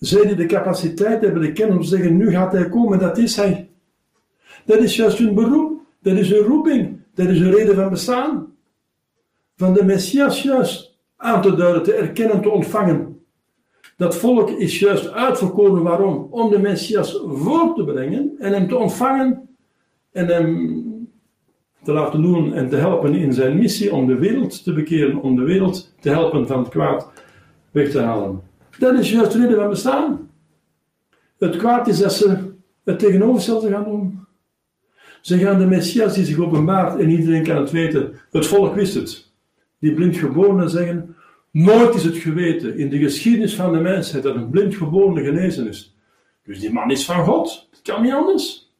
Zij 0.00 0.26
die 0.26 0.34
de 0.34 0.46
capaciteit 0.46 1.20
hebben, 1.20 1.42
de 1.42 1.52
kennis 1.52 1.76
om 1.76 1.82
te 1.82 1.88
zeggen, 1.88 2.16
nu 2.16 2.30
gaat 2.30 2.52
hij 2.52 2.68
komen, 2.68 2.98
dat 2.98 3.18
is 3.18 3.36
hij. 3.36 3.70
Dat 4.64 4.78
is 4.78 4.96
juist 4.96 5.18
hun 5.18 5.34
beroep, 5.34 5.80
dat 6.02 6.16
is 6.16 6.30
hun 6.30 6.42
roeping. 6.42 7.00
Dat 7.14 7.28
is 7.28 7.40
een 7.40 7.50
reden 7.50 7.74
van 7.74 7.90
bestaan. 7.90 8.54
Van 9.56 9.72
de 9.72 9.84
Messias 9.84 10.42
juist 10.42 10.98
aan 11.16 11.42
te 11.42 11.54
duiden, 11.54 11.82
te 11.82 11.94
erkennen, 11.94 12.42
te 12.42 12.50
ontvangen. 12.50 13.20
Dat 13.96 14.16
volk 14.16 14.50
is 14.50 14.78
juist 14.78 15.10
uitverkoren 15.12 15.82
waarom? 15.82 16.28
Om 16.30 16.50
de 16.50 16.58
Messias 16.58 17.22
voor 17.24 17.74
te 17.74 17.84
brengen 17.84 18.34
en 18.38 18.52
hem 18.52 18.68
te 18.68 18.76
ontvangen 18.76 19.48
en 20.12 20.26
hem 20.26 21.08
te 21.82 21.92
laten 21.92 22.22
doen 22.22 22.54
en 22.54 22.68
te 22.68 22.76
helpen 22.76 23.14
in 23.14 23.32
zijn 23.32 23.58
missie 23.58 23.94
om 23.94 24.06
de 24.06 24.18
wereld 24.18 24.64
te 24.64 24.72
bekeren, 24.72 25.22
om 25.22 25.36
de 25.36 25.42
wereld 25.42 25.94
te 26.00 26.08
helpen 26.08 26.46
van 26.46 26.58
het 26.58 26.68
kwaad 26.68 27.12
weg 27.70 27.90
te 27.90 28.00
halen. 28.00 28.49
Dat 28.80 28.98
is 28.98 29.10
juist 29.10 29.32
de 29.32 29.38
reden 29.38 29.56
van 29.56 29.68
bestaan. 29.68 30.30
Het 31.38 31.56
kwaad 31.56 31.88
is 31.88 31.98
dat 31.98 32.12
ze 32.12 32.52
het 32.84 32.98
tegenovergestelde 32.98 33.70
gaan 33.70 33.84
doen. 33.84 34.26
Ze 35.20 35.38
gaan 35.38 35.58
de 35.58 35.66
Messias 35.66 36.14
die 36.14 36.24
zich 36.24 36.38
openbaart 36.38 37.00
en 37.00 37.10
iedereen 37.10 37.42
kan 37.42 37.56
het 37.56 37.70
weten. 37.70 38.20
Het 38.30 38.46
volk 38.46 38.74
wist 38.74 38.94
het. 38.94 39.30
Die 39.78 39.94
blindgeborenen 39.94 40.70
zeggen, 40.70 41.16
nooit 41.50 41.94
is 41.94 42.04
het 42.04 42.16
geweten 42.16 42.78
in 42.78 42.90
de 42.90 42.98
geschiedenis 42.98 43.54
van 43.54 43.72
de 43.72 43.80
mensheid 43.80 44.22
dat 44.22 44.34
een 44.34 44.50
blindgeborene 44.50 45.24
genezen 45.24 45.68
is. 45.68 45.96
Dus 46.44 46.60
die 46.60 46.72
man 46.72 46.90
is 46.90 47.04
van 47.04 47.24
God. 47.24 47.68
Het 47.70 47.82
kan 47.82 48.02
niet 48.02 48.12
anders. 48.12 48.72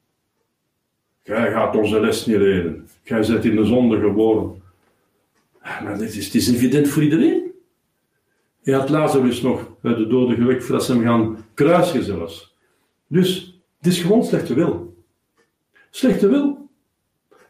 Gij 1.23 1.51
gaat 1.51 1.77
onze 1.77 2.01
les 2.01 2.27
niet 2.27 2.37
leren. 2.37 2.89
Gij 3.03 3.21
bent 3.27 3.45
in 3.45 3.57
de 3.57 3.65
zonde 3.65 4.01
geboren. 4.01 4.63
Maar 5.63 5.99
dit 5.99 6.17
is, 6.17 6.25
het 6.25 6.35
is 6.35 6.53
evident 6.53 6.89
voor 6.89 7.03
iedereen. 7.03 7.40
Hij 8.63 8.75
had 8.75 8.89
Lazarus 8.89 9.43
nog 9.43 9.71
uit 9.83 9.97
de 9.97 10.07
doden 10.07 10.37
gewekt 10.37 10.65
voordat 10.65 10.85
ze 10.85 10.93
hem 10.93 11.03
gaan 11.03 11.37
kruisen 11.55 12.05
zelfs. 12.05 12.57
Dus 13.07 13.61
het 13.77 13.87
is 13.87 14.01
gewoon 14.01 14.25
slechte 14.25 14.55
wil 14.55 14.91
slechte 15.91 16.29
wil. 16.29 16.69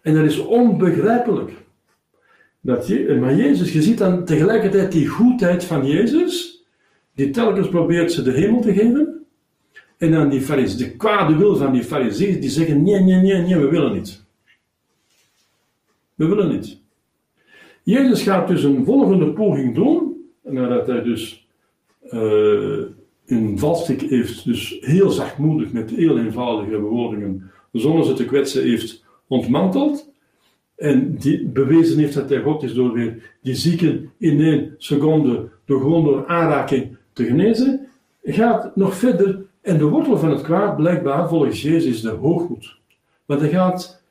En 0.03 0.15
dat 0.15 0.25
is 0.25 0.39
onbegrijpelijk. 0.39 1.51
Dat 2.61 2.87
je, 2.87 3.17
maar 3.21 3.35
Jezus, 3.35 3.73
je 3.73 3.83
ziet 3.83 3.99
dan 3.99 4.25
tegelijkertijd 4.25 4.93
die 4.93 5.07
goedheid 5.07 5.65
van 5.65 5.87
Jezus, 5.87 6.65
die 7.15 7.31
telkens 7.31 7.69
probeert 7.69 8.13
ze 8.13 8.23
de 8.23 8.33
hemel 8.33 8.61
te 8.61 8.73
geven, 8.73 9.15
En 9.97 10.11
dan 10.11 10.29
die 10.29 10.41
fariseeën, 10.41 10.91
de 10.91 10.97
kwade 10.97 11.37
wil 11.37 11.57
van 11.57 11.73
die 11.73 11.85
fariseeën, 11.85 12.41
die 12.41 12.51
zeggen, 12.51 12.83
nee, 12.83 13.01
nee, 13.01 13.21
nee, 13.21 13.43
nee, 13.43 13.57
we 13.57 13.69
willen 13.69 13.93
niet. 13.93 14.25
We 16.15 16.27
willen 16.27 16.49
niet. 16.49 16.79
Jezus 17.83 18.23
gaat 18.23 18.49
dus 18.49 18.63
een 18.63 18.85
volgende 18.85 19.33
poging 19.33 19.75
doen, 19.75 20.10
nadat 20.43 20.87
hij 20.87 21.03
dus 21.03 21.47
een 23.27 23.59
valstrik 23.59 24.01
heeft, 24.01 24.45
dus 24.45 24.79
heel 24.81 25.11
zachtmoedig 25.11 25.73
met 25.73 25.91
heel 25.91 26.19
eenvoudige 26.19 26.71
bewoordingen, 26.71 27.51
zonder 27.73 28.05
ze 28.05 28.13
te 28.13 28.25
kwetsen, 28.25 28.63
heeft 28.63 29.05
ontmanteld. 29.27 30.09
En 30.77 31.17
die 31.19 31.47
bewezen 31.47 31.99
heeft 31.99 32.15
dat 32.15 32.29
hij 32.29 32.41
God 32.41 32.63
is 32.63 32.75
door 32.75 32.93
weer 32.93 33.37
die 33.43 33.55
zieken 33.55 34.11
in 34.19 34.41
één 34.41 34.75
seconde, 34.79 35.49
door 35.65 35.81
gewoon 35.81 36.05
door 36.05 36.27
aanraking 36.27 36.97
te 37.13 37.25
genezen, 37.25 37.89
gaat 38.23 38.77
nog 38.77 38.95
verder. 38.95 39.43
En 39.61 39.79
de 39.79 39.85
wortel 39.85 40.19
van 40.19 40.31
het 40.31 40.43
kwaad, 40.43 40.77
blijkbaar 40.77 41.29
volgens 41.29 41.63
Jezus, 41.63 42.01
de 42.01 42.09
hoogmoed. 42.09 42.79
Want 43.27 43.41
hij 43.41 43.51
gaat 43.51 44.03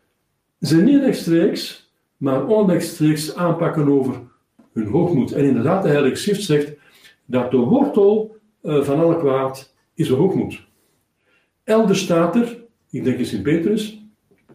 ze 0.59 0.81
niet 0.81 1.03
rechtstreeks, 1.03 1.91
maar 2.17 2.45
onrechtstreeks 2.45 3.35
aanpakken 3.35 3.87
over 3.87 4.15
hun 4.73 4.87
hoogmoed. 4.87 5.31
En 5.31 5.43
inderdaad, 5.43 5.83
de 5.83 5.89
Heilige 5.89 6.15
Schrift 6.15 6.43
zegt 6.43 6.73
dat 7.25 7.51
de 7.51 7.57
wortel 7.57 8.37
uh, 8.63 8.83
van 8.83 8.99
alle 8.99 9.17
kwaad 9.17 9.73
is 9.93 10.07
de 10.07 10.13
hoogmoed. 10.13 10.67
Elders 11.63 12.01
staat 12.01 12.35
er, 12.35 12.63
ik 12.89 13.03
denk 13.03 13.17
in 13.17 13.25
Sint-Petrus, 13.25 14.03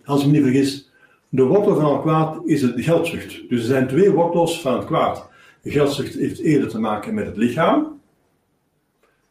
als 0.05 0.21
ik 0.21 0.27
me 0.27 0.33
niet 0.33 0.43
vergis, 0.43 0.91
de 1.29 1.43
wortel 1.43 1.75
van 1.75 1.93
het 1.93 2.01
kwaad 2.01 2.41
is 2.45 2.61
de 2.61 2.83
geldzucht. 2.83 3.49
Dus 3.49 3.61
er 3.61 3.67
zijn 3.67 3.89
twee 3.89 4.11
wortels 4.11 4.61
van 4.61 4.75
het 4.75 4.85
kwaad. 4.85 5.29
Geldzucht 5.65 6.15
heeft 6.15 6.39
eerder 6.39 6.69
te 6.69 6.79
maken 6.79 7.15
met 7.15 7.27
het 7.27 7.37
lichaam. 7.37 8.01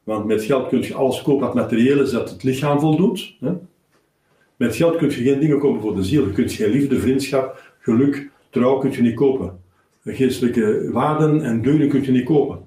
Want 0.04 0.26
met 0.26 0.44
geld 0.44 0.68
kun 0.68 0.82
je 0.82 0.94
alles 0.94 1.22
kopen 1.22 1.46
wat 1.46 1.56
materieel 1.56 2.02
is 2.02 2.12
dat 2.12 2.30
het 2.30 2.44
lichaam 2.44 2.80
voldoet. 2.80 3.38
Met 4.56 4.76
geld 4.76 4.96
kun 4.98 5.10
je 5.10 5.14
geen 5.14 5.40
dingen 5.40 5.60
kopen 5.60 5.82
voor 5.82 5.96
de 5.96 6.04
ziel. 6.04 6.26
Je 6.26 6.32
kunt 6.32 6.52
geen 6.52 6.70
liefde, 6.70 7.00
vriendschap, 7.00 7.74
geluk, 7.80 8.30
trouw 8.50 8.78
kun 8.78 8.92
je 8.92 9.02
niet 9.02 9.16
kopen. 9.16 9.63
Geestelijke 10.04 10.90
waarden 10.92 11.42
en 11.42 11.62
deugden 11.62 11.90
kun 11.90 12.04
je 12.04 12.12
niet 12.12 12.26
kopen. 12.26 12.60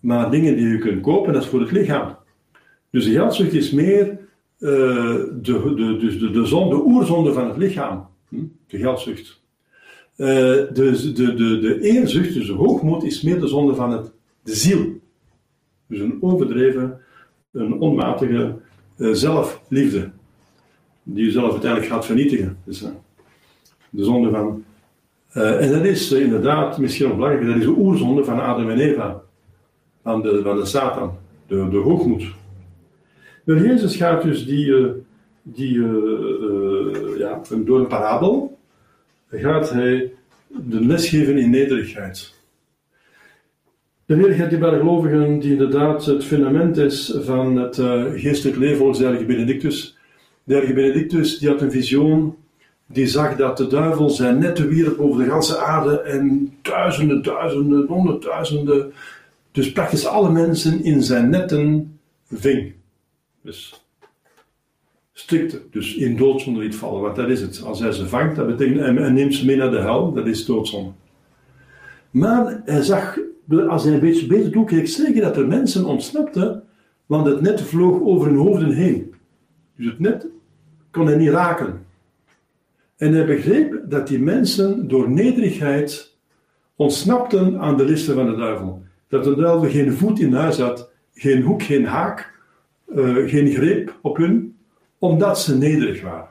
Maar 0.00 0.30
dingen 0.30 0.56
die 0.56 0.68
je 0.68 0.78
kunt 0.78 1.02
kopen, 1.02 1.32
dat 1.32 1.42
is 1.42 1.48
voor 1.48 1.60
het 1.60 1.70
lichaam. 1.70 2.16
Dus 2.90 3.04
de 3.04 3.10
geldzucht 3.10 3.52
is 3.52 3.70
meer 3.70 4.18
uh, 4.58 4.70
de, 5.42 5.72
de, 5.76 5.96
dus 6.00 6.18
de, 6.18 6.30
de, 6.30 6.44
zonde, 6.44 6.76
de 6.76 6.82
oerzonde 6.82 7.32
van 7.32 7.48
het 7.48 7.56
lichaam. 7.56 8.06
Hm? 8.28 8.44
De 8.66 8.78
geldzucht. 8.78 9.40
Uh, 10.16 10.26
de, 10.26 11.12
de, 11.14 11.34
de, 11.34 11.58
de 11.58 11.80
eerzucht, 11.80 12.34
dus 12.34 12.46
de 12.46 12.52
hoogmoed, 12.52 13.04
is 13.04 13.22
meer 13.22 13.40
de 13.40 13.46
zonde 13.46 13.74
van 13.74 13.90
het, 13.90 14.12
de 14.42 14.54
ziel. 14.54 15.00
Dus 15.86 16.00
een 16.00 16.18
overdreven, 16.20 17.00
een 17.52 17.72
onmatige 17.72 18.56
uh, 18.96 19.14
zelfliefde. 19.14 20.10
Die 21.02 21.24
jezelf 21.24 21.50
uiteindelijk 21.50 21.92
gaat 21.92 22.06
vernietigen. 22.06 22.58
Dus, 22.64 22.84
de 23.90 24.04
zonde 24.04 24.30
van. 24.30 24.64
En 25.32 25.72
dat 25.72 25.84
is 25.84 26.12
inderdaad, 26.12 26.78
misschien 26.78 27.06
nog 27.06 27.16
belangrijker, 27.16 27.52
dat 27.52 27.60
is 27.60 27.68
de 27.68 27.80
oerzonde 27.80 28.24
van 28.24 28.40
Adam 28.40 28.70
en 28.70 28.78
Eva 28.78 29.22
van 30.02 30.22
de, 30.22 30.40
van 30.42 30.56
de 30.56 30.64
Satan, 30.64 31.18
de, 31.46 31.68
de 31.68 31.76
hoogmoed. 31.76 32.24
Wel, 33.44 33.56
Jezus 33.56 33.96
gaat 33.96 34.22
dus 34.22 34.46
die, 34.46 34.66
uh, 34.66 34.90
die 35.42 35.80
ja, 37.18 37.40
door 37.64 37.80
een 37.80 37.86
parabel, 37.86 38.58
gaat 39.30 39.70
hij 39.70 40.12
de 40.48 40.86
les 40.86 41.08
geven 41.08 41.38
in 41.38 41.50
nederigheid. 41.50 42.34
De 44.06 44.14
nederigheid 44.16 44.50
die 44.50 44.58
bij 44.58 44.70
de 44.70 44.78
gelovigen, 44.78 45.38
die 45.38 45.52
inderdaad 45.52 46.06
het 46.06 46.24
fundament 46.24 46.76
is 46.76 47.14
van 47.20 47.56
het 47.56 47.74
geestelijk 48.14 48.58
leven 48.58 48.76
volgens 48.76 48.98
de 48.98 49.24
Benedictus. 49.26 49.98
De 50.44 50.72
Benedictus 50.74 51.38
die 51.38 51.48
had 51.48 51.60
een 51.60 51.70
visioen, 51.70 52.36
die 52.88 53.06
zag 53.06 53.36
dat 53.36 53.56
de 53.56 53.66
duivel 53.66 54.10
zijn 54.10 54.38
netten 54.38 54.68
wierp 54.68 54.98
over 54.98 55.24
de 55.24 55.30
ganse 55.30 55.58
aarde 55.58 56.00
en 56.00 56.56
duizenden, 56.62 57.22
duizenden, 57.22 57.86
honderdduizenden 57.86 58.92
dus 59.58 59.72
praktisch 59.72 60.06
alle 60.06 60.30
mensen 60.30 60.84
in 60.84 61.02
zijn 61.02 61.30
netten 61.30 61.98
ving. 62.30 62.72
Dus 63.42 63.84
strikte, 65.12 65.62
dus 65.70 65.94
in 65.94 66.16
doodzonde 66.16 66.60
liet 66.60 66.76
vallen, 66.76 67.02
want 67.02 67.16
dat 67.16 67.28
is 67.28 67.40
het. 67.40 67.62
Als 67.62 67.80
hij 67.80 67.92
ze 67.92 68.08
vangt, 68.08 68.36
dat 68.36 68.46
betekent, 68.46 68.80
en, 68.80 69.14
neemt 69.14 69.34
ze 69.34 69.46
mee 69.46 69.56
naar 69.56 69.70
de 69.70 69.78
hel, 69.78 70.12
dat 70.12 70.26
is 70.26 70.44
doodzonde. 70.44 70.90
Maar 72.10 72.62
hij 72.64 72.82
zag, 72.82 73.18
als 73.68 73.84
hij 73.84 73.94
een 73.94 74.00
beetje 74.00 74.26
beter 74.26 74.50
toekeek, 74.50 74.88
zeker 74.88 75.22
dat 75.22 75.36
er 75.36 75.46
mensen 75.46 75.84
ontsnapten, 75.84 76.62
want 77.06 77.26
het 77.26 77.40
net 77.40 77.62
vloog 77.62 78.00
over 78.00 78.26
hun 78.26 78.36
hoofden 78.36 78.72
heen. 78.72 79.14
Dus 79.76 79.86
het 79.86 79.98
net 79.98 80.26
kon 80.90 81.06
hij 81.06 81.16
niet 81.16 81.28
raken. 81.28 81.86
En 82.98 83.12
hij 83.12 83.26
begreep 83.26 83.80
dat 83.84 84.08
die 84.08 84.18
mensen 84.18 84.88
door 84.88 85.10
nederigheid 85.10 86.16
ontsnapten 86.76 87.58
aan 87.58 87.76
de 87.76 87.84
listen 87.84 88.14
van 88.14 88.26
de 88.26 88.36
duivel 88.36 88.86
dat 89.08 89.24
de 89.24 89.34
duivel 89.34 89.70
geen 89.70 89.92
voet 89.92 90.20
in 90.20 90.32
huis 90.32 90.58
had, 90.58 90.90
geen 91.14 91.42
hoek, 91.42 91.62
geen 91.62 91.84
haak, 91.84 92.32
uh, 92.94 93.28
geen 93.28 93.50
greep 93.52 93.98
op 94.02 94.16
hun, 94.16 94.56
omdat 94.98 95.40
ze 95.40 95.56
nederig 95.56 96.02
waren. 96.02 96.28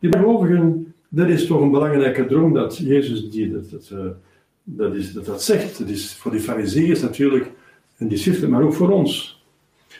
Die 0.00 0.16
gelovigen, 0.16 0.94
dat 1.08 1.28
is 1.28 1.46
toch 1.46 1.60
een 1.60 1.70
belangrijke 1.70 2.26
droom 2.26 2.52
dat 2.52 2.76
Jezus 2.76 3.30
die, 3.30 3.52
dat, 3.52 3.70
dat, 3.70 3.90
uh, 3.92 4.00
dat, 4.62 4.94
is, 4.94 5.12
dat, 5.12 5.24
dat 5.24 5.42
zegt. 5.42 5.78
Dat 5.78 5.88
is 5.88 6.14
voor 6.14 6.30
die 6.30 6.40
fariseeërs 6.40 7.00
natuurlijk 7.00 7.50
en 7.96 8.08
die 8.08 8.18
schriften, 8.18 8.50
maar 8.50 8.62
ook 8.62 8.74
voor 8.74 8.90
ons. 8.90 9.44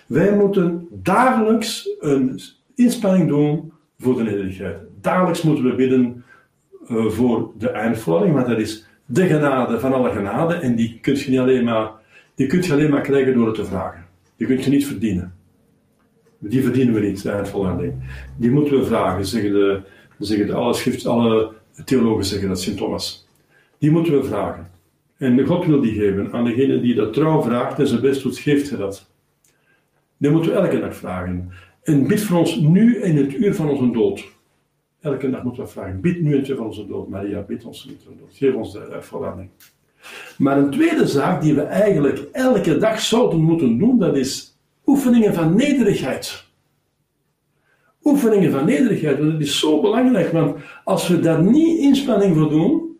Wij 0.06 0.36
moeten 0.36 0.88
dagelijks 0.90 1.90
een 2.00 2.40
inspanning 2.74 3.28
doen 3.28 3.72
voor 3.98 4.16
de 4.16 4.22
nederigheid. 4.22 4.78
Dagelijks 5.02 5.42
moeten 5.42 5.64
we 5.64 5.74
bidden 5.74 6.24
uh, 6.90 7.06
voor 7.06 7.50
de 7.58 7.70
eindvolging, 7.70 8.34
want 8.34 8.46
dat 8.46 8.58
is 8.58 8.86
de 9.06 9.26
genade 9.26 9.80
van 9.80 9.92
alle 9.92 10.10
genade 10.10 10.54
en 10.54 10.74
die 10.74 10.98
kun 11.00 11.16
je, 11.16 11.30
niet 11.30 11.38
alleen 11.38 11.64
maar, 11.64 11.90
die 12.34 12.46
kun 12.46 12.62
je 12.62 12.72
alleen 12.72 12.90
maar 12.90 13.00
krijgen 13.00 13.34
door 13.34 13.46
het 13.46 13.54
te 13.54 13.64
vragen. 13.64 14.04
Die 14.36 14.46
kun 14.46 14.58
je 14.58 14.70
niet 14.70 14.86
verdienen. 14.86 15.34
Die 16.38 16.62
verdienen 16.62 16.94
we 16.94 17.00
niet, 17.00 17.22
de. 17.22 17.92
Die 18.36 18.50
moeten 18.50 18.78
we 18.78 18.84
vragen, 18.84 19.26
zeggen, 19.26 19.52
de, 19.52 19.80
zeggen 20.18 20.46
de, 20.46 20.54
alle, 20.54 20.74
schrift, 20.74 21.06
alle 21.06 21.52
theologen 21.84 22.24
zeggen 22.24 22.48
dat, 22.48 22.60
Sint 22.60 22.76
Thomas. 22.76 23.28
Die 23.78 23.90
moeten 23.90 24.12
we 24.12 24.24
vragen. 24.24 24.70
En 25.16 25.46
God 25.46 25.66
wil 25.66 25.80
die 25.80 25.94
geven. 25.94 26.32
Aan 26.32 26.44
degene 26.44 26.80
die 26.80 26.94
dat 26.94 27.12
trouw 27.12 27.42
vraagt 27.42 27.78
en 27.78 27.86
zijn 27.86 28.00
best 28.00 28.22
doet, 28.22 28.38
geeft 28.38 28.70
hij 28.70 28.78
dat. 28.78 29.10
Die 30.16 30.30
moeten 30.30 30.52
we 30.52 30.58
elke 30.58 30.80
dag 30.80 30.96
vragen. 30.96 31.52
En 31.82 32.06
bid 32.06 32.22
voor 32.22 32.38
ons 32.38 32.56
nu 32.56 33.02
in 33.02 33.16
het 33.16 33.34
uur 33.34 33.54
van 33.54 33.68
onze 33.68 33.90
dood. 33.90 34.24
Elke 35.02 35.30
dag 35.30 35.42
moeten 35.42 35.62
we 35.62 35.68
vragen, 35.68 36.00
bid 36.00 36.20
nu 36.20 36.36
een 36.36 36.56
van 36.56 36.66
onze 36.66 36.86
dood. 36.86 37.08
Maria, 37.08 37.40
bid 37.40 37.64
ons 37.64 37.84
niet 37.84 38.02
van 38.04 38.14
dood. 38.18 38.36
Geef 38.36 38.54
ons 38.54 38.72
de 38.72 38.96
verwarring. 39.00 39.48
Maar 40.38 40.58
een 40.58 40.70
tweede 40.70 41.06
zaak 41.06 41.42
die 41.42 41.54
we 41.54 41.62
eigenlijk 41.62 42.18
elke 42.32 42.76
dag 42.76 43.00
zouden 43.00 43.40
moeten 43.40 43.78
doen, 43.78 43.98
dat 43.98 44.16
is 44.16 44.58
oefeningen 44.86 45.34
van 45.34 45.56
nederigheid. 45.56 46.44
Oefeningen 48.04 48.50
van 48.50 48.64
nederigheid, 48.64 49.18
want 49.18 49.32
dat 49.32 49.40
is 49.40 49.58
zo 49.58 49.80
belangrijk, 49.80 50.32
want 50.32 50.56
als 50.84 51.08
we 51.08 51.20
daar 51.20 51.42
niet 51.42 51.78
inspanning 51.78 52.36
voor 52.36 52.48
doen, 52.48 52.96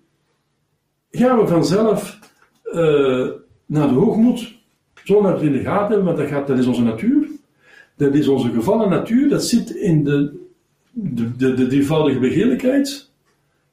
gaan 1.10 1.38
we 1.38 1.46
vanzelf 1.46 2.18
uh, 2.64 3.30
naar 3.66 3.88
de 3.88 3.94
hoogmoed, 3.94 4.54
zonder 5.04 5.32
het 5.32 5.42
in 5.42 5.52
de 5.52 5.60
gaten 5.60 5.86
hebben, 5.86 6.04
want 6.04 6.16
dat, 6.16 6.26
gaat, 6.26 6.46
dat 6.46 6.58
is 6.58 6.66
onze 6.66 6.82
natuur. 6.82 7.30
Dat 7.96 8.14
is 8.14 8.28
onze 8.28 8.50
gevallen 8.50 8.88
natuur, 8.88 9.28
dat 9.28 9.44
zit 9.44 9.70
in 9.70 10.04
de 10.04 10.41
de, 10.92 11.36
de, 11.36 11.54
de 11.54 11.66
drievoudige 11.66 12.18
begeerlijkheid 12.18 13.10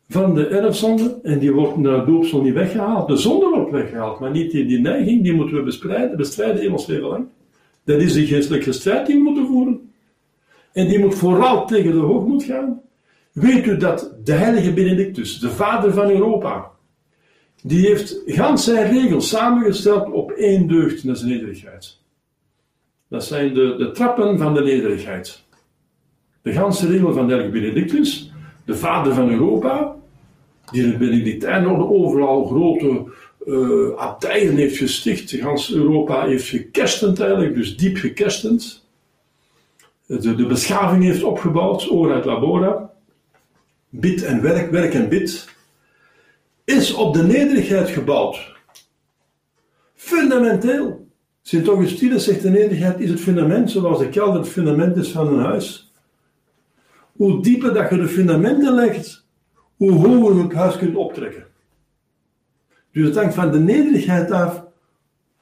van 0.10 0.36
de 0.36 0.48
erfzonde 0.48 1.20
en 1.24 1.40
die 1.40 1.52
wordt 1.52 1.78
naar 1.78 2.06
doopsel 2.06 2.42
niet 2.42 2.54
weggehaald. 2.54 3.08
De 3.08 3.18
zonde 3.18 3.50
wordt 3.50 3.72
weggehaald, 3.72 4.20
maar 4.20 4.32
niet 4.32 4.52
die, 4.52 4.66
die 4.66 4.80
neiging, 4.80 5.24
die 5.24 5.34
moeten 5.34 5.56
we 5.56 5.64
bestrijden, 5.64 6.18
bestrijden 6.18 6.64
in 6.64 6.72
ons 6.72 6.86
leven 6.86 7.08
lang. 7.08 7.28
Dat 7.84 8.02
is 8.02 8.14
de 8.14 8.26
geestelijke 8.26 8.72
strijd 8.72 9.06
die 9.08 9.16
we 9.16 9.22
moeten 9.22 9.46
voeren. 9.46 9.92
En 10.72 10.88
die 10.88 11.00
moet 11.00 11.16
vooral 11.16 11.68
tegen 11.68 11.92
de 11.92 11.98
hoogmoed 11.98 12.44
gaan. 12.44 12.82
Weet 13.32 13.66
u 13.66 13.78
dat 13.78 14.16
de 14.24 14.34
heilige 14.34 14.74
Benedictus, 14.74 15.40
de 15.40 15.50
vader 15.50 15.94
van 15.94 16.10
Europa, 16.10 16.72
die 17.64 17.88
heeft 17.88 18.22
gans 18.26 18.64
zijn 18.64 18.92
regels 18.92 19.30
samengesteld 19.30 20.12
op 20.12 20.32
één 20.32 20.68
deugd, 20.68 21.06
dat 21.06 21.16
is 21.16 21.24
nederigheid. 21.24 21.98
Dat 23.08 23.26
zijn 23.26 23.54
de, 23.54 23.76
de 23.78 23.92
trappen 23.92 24.38
van 24.38 24.54
de 24.54 24.64
nederigheid 24.64 25.44
de 26.50 26.56
ganse 26.56 26.88
regel 26.88 27.14
van 27.14 27.28
Derg 27.28 27.52
Benedictus, 27.52 28.32
de 28.66 28.76
vader 28.76 29.14
van 29.14 29.30
Europa, 29.30 29.96
die 30.72 30.84
in 30.84 30.90
het 30.90 30.98
Benedictijnorde 30.98 31.84
overal 31.84 32.46
grote 32.46 33.12
uh, 33.46 33.98
abdijen 33.98 34.56
heeft 34.56 34.78
gesticht. 34.78 35.32
Gans 35.32 35.74
Europa 35.74 36.26
heeft 36.26 36.48
gekerstend 36.48 37.20
eigenlijk, 37.20 37.56
dus 37.56 37.78
diep 37.78 37.98
gekerstend. 37.98 38.88
De, 40.06 40.36
de 40.36 40.46
beschaving 40.46 41.04
heeft 41.04 41.24
opgebouwd, 41.24 41.90
ora 41.90 42.18
et 42.18 42.26
labora. 42.26 42.92
Bid 43.90 44.24
en 44.24 44.42
werk, 44.42 44.72
werk 44.72 44.94
en 44.94 45.10
bid. 45.10 45.50
Is 46.64 46.94
op 46.94 47.14
de 47.14 47.24
nederigheid 47.24 47.90
gebouwd. 47.90 48.54
Fundamenteel. 49.96 51.08
Sint 51.42 51.68
Augustinus 51.68 52.24
zegt 52.24 52.42
de 52.42 52.50
nederigheid 52.50 53.00
is 53.00 53.10
het 53.10 53.20
fundament 53.20 53.72
zoals 53.72 54.00
de 54.00 54.10
kelder 54.10 54.40
het 54.40 54.50
fundament 54.50 54.98
is 54.98 55.10
van 55.10 55.28
een 55.28 55.44
huis. 55.44 55.89
Hoe 57.20 57.42
dieper 57.42 57.74
dat 57.74 57.90
je 57.90 57.98
de 57.98 58.08
fundamenten 58.08 58.74
legt, 58.74 59.26
hoe 59.76 59.92
hoger 59.92 60.36
je 60.36 60.44
het 60.44 60.54
huis 60.54 60.78
kunt 60.78 60.96
optrekken. 60.96 61.46
Dus 62.92 63.06
het 63.06 63.16
hangt 63.16 63.34
van 63.34 63.52
de 63.52 63.60
nederigheid 63.60 64.32
af 64.32 64.64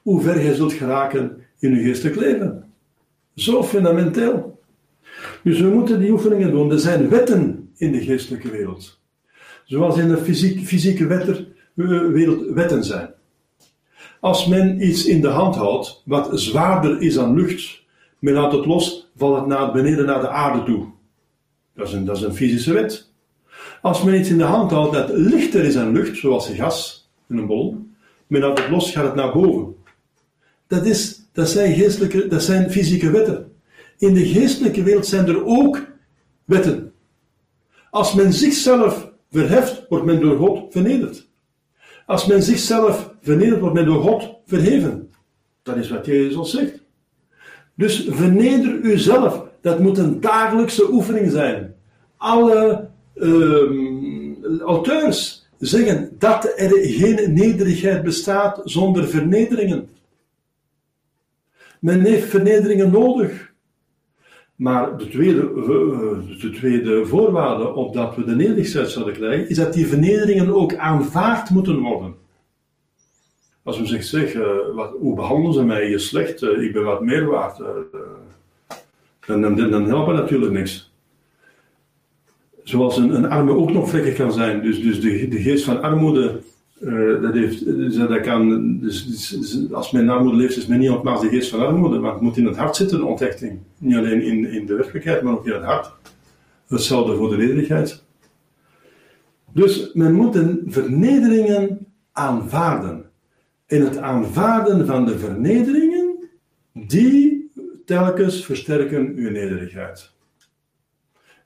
hoe 0.02 0.20
ver 0.20 0.40
je 0.40 0.54
zult 0.54 0.72
geraken 0.72 1.36
in 1.58 1.74
je 1.74 1.82
geestelijk 1.82 2.16
leven. 2.16 2.72
Zo 3.34 3.62
fundamenteel. 3.62 4.60
Dus 5.42 5.60
we 5.60 5.68
moeten 5.68 6.00
die 6.00 6.10
oefeningen 6.10 6.50
doen. 6.50 6.72
Er 6.72 6.78
zijn 6.78 7.08
wetten 7.08 7.70
in 7.76 7.92
de 7.92 8.00
geestelijke 8.00 8.50
wereld. 8.50 9.00
Zoals 9.64 9.98
in 9.98 10.08
de 10.08 10.18
fysiek, 10.18 10.66
fysieke 10.66 11.06
eh, 11.06 11.36
wereld 12.12 12.48
wetten 12.50 12.84
zijn. 12.84 13.10
Als 14.20 14.46
men 14.46 14.86
iets 14.86 15.06
in 15.06 15.20
de 15.20 15.28
hand 15.28 15.54
houdt 15.54 16.02
wat 16.04 16.40
zwaarder 16.40 17.00
is 17.00 17.14
dan 17.14 17.34
lucht, 17.34 17.82
men 18.18 18.34
laat 18.34 18.52
het 18.52 18.66
los, 18.66 19.10
valt 19.16 19.36
het 19.36 19.46
naar 19.46 19.72
beneden 19.72 20.06
naar 20.06 20.20
de 20.20 20.28
aarde 20.28 20.62
toe. 20.62 20.96
Dat 21.78 21.88
is 21.88 21.92
een, 21.92 22.04
dat 22.04 22.16
is 22.16 22.22
een 22.22 22.34
fysische 22.34 22.72
wet. 22.72 23.10
Als 23.82 24.02
men 24.02 24.20
iets 24.20 24.28
in 24.28 24.38
de 24.38 24.44
hand 24.44 24.70
houdt 24.70 24.92
dat 24.92 25.10
lichter 25.12 25.64
is 25.64 25.74
dan 25.74 25.92
lucht, 25.92 26.16
zoals 26.16 26.48
gas 26.48 27.10
in 27.28 27.36
een 27.36 27.46
bol, 27.46 27.86
men 28.26 28.40
laat 28.40 28.58
het 28.58 28.68
los, 28.68 28.90
gaat 28.90 29.04
het 29.04 29.14
naar 29.14 29.32
boven. 29.32 29.76
Dat, 30.66 30.86
is, 30.86 31.22
dat, 31.32 31.48
zijn 31.48 31.74
geestelijke, 31.74 32.28
dat 32.28 32.42
zijn 32.42 32.70
fysieke 32.70 33.10
wetten. 33.10 33.52
In 33.98 34.14
de 34.14 34.26
geestelijke 34.26 34.82
wereld 34.82 35.06
zijn 35.06 35.28
er 35.28 35.44
ook 35.44 35.86
wetten. 36.44 36.92
Als 37.90 38.14
men 38.14 38.32
zichzelf 38.32 39.10
verheft, 39.30 39.86
wordt 39.88 40.04
men 40.04 40.20
door 40.20 40.36
God 40.36 40.72
vernederd. 40.72 41.28
Als 42.06 42.26
men 42.26 42.42
zichzelf 42.42 43.14
vernedert, 43.22 43.60
wordt 43.60 43.74
men 43.74 43.84
door 43.84 44.02
God 44.02 44.34
verheven. 44.46 45.10
Dat 45.62 45.76
is 45.76 45.90
wat 45.90 46.06
Jezus 46.06 46.36
ons 46.36 46.50
zegt. 46.50 46.82
Dus 47.74 48.06
verneder 48.10 48.80
uzelf. 48.80 49.47
Dat 49.60 49.78
moet 49.78 49.98
een 49.98 50.20
dagelijkse 50.20 50.92
oefening 50.92 51.30
zijn. 51.30 51.74
Alle 52.16 52.88
uh, 53.14 54.60
auteurs 54.60 55.48
zeggen 55.58 56.16
dat 56.18 56.44
er 56.56 56.70
geen 56.82 57.32
nederigheid 57.34 58.02
bestaat 58.02 58.60
zonder 58.64 59.08
vernederingen. 59.08 59.88
Men 61.80 62.00
heeft 62.00 62.28
vernederingen 62.28 62.90
nodig. 62.90 63.52
Maar 64.56 64.98
de 64.98 65.08
tweede, 65.08 65.40
eh, 65.40 66.40
de 66.40 66.50
tweede 66.50 67.06
voorwaarde 67.06 67.72
op 67.74 67.94
dat 67.94 68.16
we 68.16 68.24
de 68.24 68.34
nederigheid 68.34 68.90
zouden 68.90 69.14
krijgen, 69.14 69.48
is 69.48 69.56
dat 69.56 69.72
die 69.72 69.86
vernederingen 69.86 70.54
ook 70.54 70.74
aanvaard 70.74 71.50
moeten 71.50 71.78
worden. 71.78 72.14
Als 73.62 73.78
we 73.78 73.86
zegt, 73.86 74.06
zeg, 74.06 74.34
uh, 74.34 74.46
wat, 74.74 74.94
hoe 75.00 75.14
behandelen 75.14 75.52
ze 75.52 75.64
mij 75.64 75.86
hier 75.86 76.00
slecht, 76.00 76.42
uh, 76.42 76.62
ik 76.62 76.72
ben 76.72 76.84
wat 76.84 77.02
meer 77.02 77.26
waard, 77.26 77.62
dan, 79.28 79.56
dan, 79.56 79.70
dan 79.70 80.14
natuurlijk 80.14 80.52
niks. 80.52 80.92
Zoals 82.62 82.96
een, 82.96 83.14
een 83.14 83.30
arme 83.30 83.52
ook 83.52 83.72
nog 83.72 83.88
vlekken 83.88 84.14
kan 84.14 84.32
zijn. 84.32 84.62
Dus, 84.62 84.82
dus 84.82 85.00
de, 85.00 85.28
de 85.28 85.40
geest 85.40 85.64
van 85.64 85.82
armoede 85.82 86.40
uh, 86.80 87.22
dat, 87.22 87.34
heeft, 87.34 87.64
dus 87.64 87.96
dat 87.96 88.20
kan, 88.20 88.78
dus, 88.78 89.06
dus, 89.06 89.72
als 89.72 89.90
men 89.90 90.02
in 90.02 90.08
armoede 90.08 90.36
leeft, 90.36 90.56
is 90.56 90.66
men 90.66 90.78
niet 90.78 90.90
ontmaakt 90.90 91.20
de 91.20 91.28
geest 91.28 91.50
van 91.50 91.60
armoede, 91.60 91.98
maar 91.98 92.12
het 92.12 92.20
moet 92.20 92.36
in 92.36 92.46
het 92.46 92.56
hart 92.56 92.76
zitten, 92.76 93.02
onthechting. 93.02 93.58
Niet 93.78 93.96
alleen 93.96 94.22
in, 94.22 94.50
in 94.52 94.66
de 94.66 94.74
werkelijkheid, 94.74 95.22
maar 95.22 95.32
ook 95.32 95.46
in 95.46 95.52
het 95.52 95.62
hart. 95.62 95.92
Hetzelfde 96.66 97.16
voor 97.16 97.30
de 97.30 97.36
nederigheid. 97.36 98.02
Dus 99.52 99.92
men 99.92 100.14
moet 100.14 100.32
de 100.32 100.62
vernederingen 100.66 101.86
aanvaarden. 102.12 103.04
En 103.66 103.80
het 103.80 103.98
aanvaarden 103.98 104.86
van 104.86 105.06
de 105.06 105.18
vernederingen, 105.18 106.28
die 106.72 107.37
telkens 107.88 108.44
versterken 108.44 109.12
uw 109.16 109.30
nederigheid. 109.30 110.10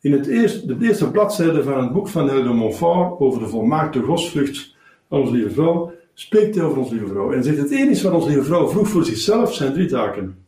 In 0.00 0.12
het 0.12 0.26
eerste, 0.26 0.66
de 0.66 0.86
eerste 0.86 1.10
bladzijde 1.10 1.62
van 1.62 1.82
het 1.82 1.92
boek 1.92 2.08
van 2.08 2.26
de 2.26 2.42
Montfort 2.42 3.20
over 3.20 3.40
de 3.40 3.48
volmaakte 3.48 4.00
godsvrucht 4.00 4.76
onze 5.08 5.32
lieve 5.32 5.50
vrouw, 5.50 5.92
spreekt 6.14 6.54
hij 6.54 6.64
over 6.64 6.78
onze 6.78 6.94
lieve 6.94 7.08
vrouw. 7.08 7.32
En 7.32 7.44
zegt 7.44 7.58
het 7.58 7.70
enige 7.70 8.02
wat 8.02 8.12
onze 8.12 8.28
lieve 8.28 8.44
vrouw 8.44 8.68
vroeg 8.68 8.88
voor 8.88 9.04
zichzelf 9.04 9.54
zijn 9.54 9.72
drie 9.72 9.88
taken. 9.88 10.44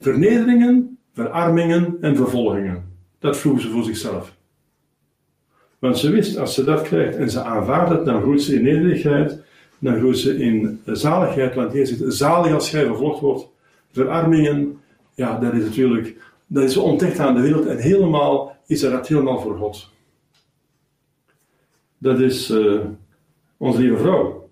Vernederingen, 0.00 0.98
verarmingen 1.12 1.96
en 2.00 2.16
vervolgingen. 2.16 2.84
Dat 3.18 3.36
vroeg 3.36 3.60
ze 3.60 3.68
voor 3.68 3.84
zichzelf. 3.84 4.36
Want 5.78 5.98
ze 5.98 6.10
wist, 6.10 6.38
als 6.38 6.54
ze 6.54 6.64
dat 6.64 6.82
krijgt 6.82 7.16
en 7.16 7.30
ze 7.30 7.42
aanvaardt 7.42 7.90
het, 7.90 8.04
dan 8.04 8.20
groeit 8.22 8.42
ze 8.42 8.54
in 8.54 8.62
nederigheid, 8.62 9.42
dan 9.78 9.98
groeit 9.98 10.18
ze 10.18 10.38
in 10.38 10.80
zaligheid, 10.84 11.54
want 11.54 11.72
hier 11.72 11.86
zit 11.86 12.14
zalig 12.14 12.52
als 12.52 12.70
jij 12.70 12.84
vervolgd 12.84 13.20
wordt. 13.20 13.48
Verarmingen, 13.92 14.80
ja, 15.18 15.38
dat 15.38 15.54
is 15.54 15.64
natuurlijk, 15.64 16.16
dat 16.46 16.64
is 16.64 16.76
ontdekt 16.76 17.18
aan 17.18 17.34
de 17.34 17.40
wereld 17.40 17.66
en 17.66 17.78
helemaal 17.78 18.56
is 18.66 18.82
er 18.82 18.90
dat 18.90 19.08
helemaal 19.08 19.40
voor 19.40 19.56
God. 19.56 19.90
Dat 21.98 22.20
is, 22.20 22.50
uh, 22.50 22.80
onze 23.56 23.80
lieve 23.80 23.96
vrouw. 23.96 24.50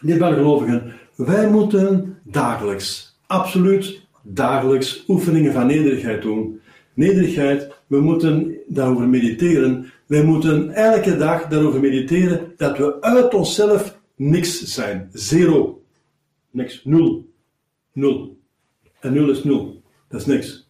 Niet 0.00 0.22
gelovigen, 0.22 0.92
wij 1.14 1.50
moeten 1.50 2.18
dagelijks, 2.22 3.18
absoluut 3.26 4.06
dagelijks 4.22 5.04
oefeningen 5.08 5.52
van 5.52 5.66
nederigheid 5.66 6.22
doen. 6.22 6.60
Nederigheid, 6.94 7.72
we 7.86 8.00
moeten 8.00 8.56
daarover 8.66 9.08
mediteren. 9.08 9.92
Wij 10.06 10.24
moeten 10.24 10.70
elke 10.70 11.16
dag 11.16 11.46
daarover 11.46 11.80
mediteren 11.80 12.52
dat 12.56 12.78
we 12.78 13.00
uit 13.00 13.34
onszelf 13.34 13.98
niks 14.16 14.62
zijn. 14.62 15.08
Zero. 15.12 15.82
Niks. 16.50 16.84
Nul. 16.84 17.28
Nul. 17.92 18.39
En 19.00 19.12
nul 19.12 19.30
is 19.30 19.44
nul. 19.44 19.82
Dat 20.08 20.20
is 20.20 20.26
niks. 20.26 20.68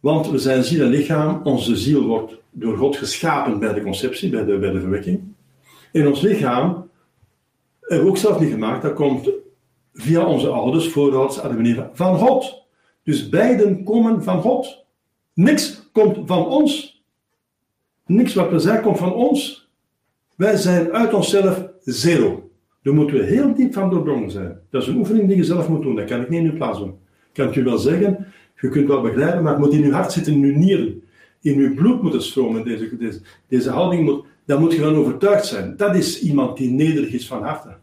Want 0.00 0.30
we 0.30 0.38
zijn 0.38 0.64
ziel 0.64 0.84
en 0.84 0.90
lichaam. 0.90 1.40
Onze 1.44 1.76
ziel 1.76 2.02
wordt 2.06 2.34
door 2.50 2.76
God 2.76 2.96
geschapen 2.96 3.58
bij 3.58 3.72
de 3.72 3.82
conceptie, 3.82 4.30
bij 4.30 4.44
de, 4.44 4.58
bij 4.58 4.70
de 4.70 4.80
verwekking. 4.80 5.22
In 5.92 6.06
ons 6.06 6.20
lichaam 6.20 6.88
hebben 7.80 8.04
we 8.04 8.10
ook 8.10 8.18
zelf 8.18 8.40
niet 8.40 8.50
gemaakt. 8.50 8.82
Dat 8.82 8.94
komt 8.94 9.30
via 9.92 10.26
onze 10.26 10.48
ouders, 10.48 10.88
voorouders, 10.88 11.40
Adam 11.40 11.90
van 11.92 12.18
God. 12.18 12.64
Dus 13.02 13.28
beiden 13.28 13.84
komen 13.84 14.22
van 14.22 14.40
God. 14.40 14.84
Niks 15.34 15.90
komt 15.92 16.18
van 16.26 16.46
ons. 16.46 17.02
Niks 18.06 18.34
wat 18.34 18.50
we 18.50 18.58
zijn 18.58 18.82
komt 18.82 18.98
van 18.98 19.14
ons. 19.14 19.70
Wij 20.36 20.56
zijn 20.56 20.92
uit 20.92 21.14
onszelf 21.14 21.68
zero. 21.80 22.50
Daar 22.82 22.94
moeten 22.94 23.16
we 23.16 23.24
heel 23.24 23.54
diep 23.54 23.72
van 23.72 23.90
doordrongen 23.90 24.30
zijn. 24.30 24.60
Dat 24.70 24.82
is 24.82 24.88
een 24.88 24.96
oefening 24.96 25.28
die 25.28 25.36
je 25.36 25.44
zelf 25.44 25.68
moet 25.68 25.82
doen. 25.82 25.96
Dat 25.96 26.04
kan 26.04 26.20
ik 26.20 26.28
niet 26.28 26.40
in 26.40 26.50
uw 26.50 26.56
plaats 26.56 26.78
doen. 26.78 26.98
Kan 27.36 27.52
u 27.54 27.64
wel 27.64 27.78
zeggen, 27.78 28.26
je 28.60 28.68
kunt 28.68 28.88
wel 28.88 29.00
begrijpen, 29.00 29.42
maar 29.42 29.52
het 29.52 29.60
moet 29.60 29.72
in 29.72 29.84
uw 29.84 29.92
hart 29.92 30.12
zitten, 30.12 30.32
in 30.32 30.42
uw 30.42 30.56
nieren. 30.56 31.02
In 31.40 31.58
uw 31.58 31.74
bloed 31.74 32.02
moet 32.02 32.12
het 32.12 32.22
stromen. 32.22 32.64
Deze, 32.64 32.96
deze, 32.96 33.20
deze 33.48 33.70
houding 33.70 34.04
moet 34.04 34.24
dan 34.46 34.60
moet 34.60 34.72
je 34.72 34.80
van 34.80 34.96
overtuigd 34.96 35.46
zijn. 35.46 35.76
Dat 35.76 35.94
is 35.94 36.20
iemand 36.20 36.56
die 36.56 36.70
nederig 36.70 37.12
is 37.12 37.26
van 37.26 37.42
harte. 37.42 37.76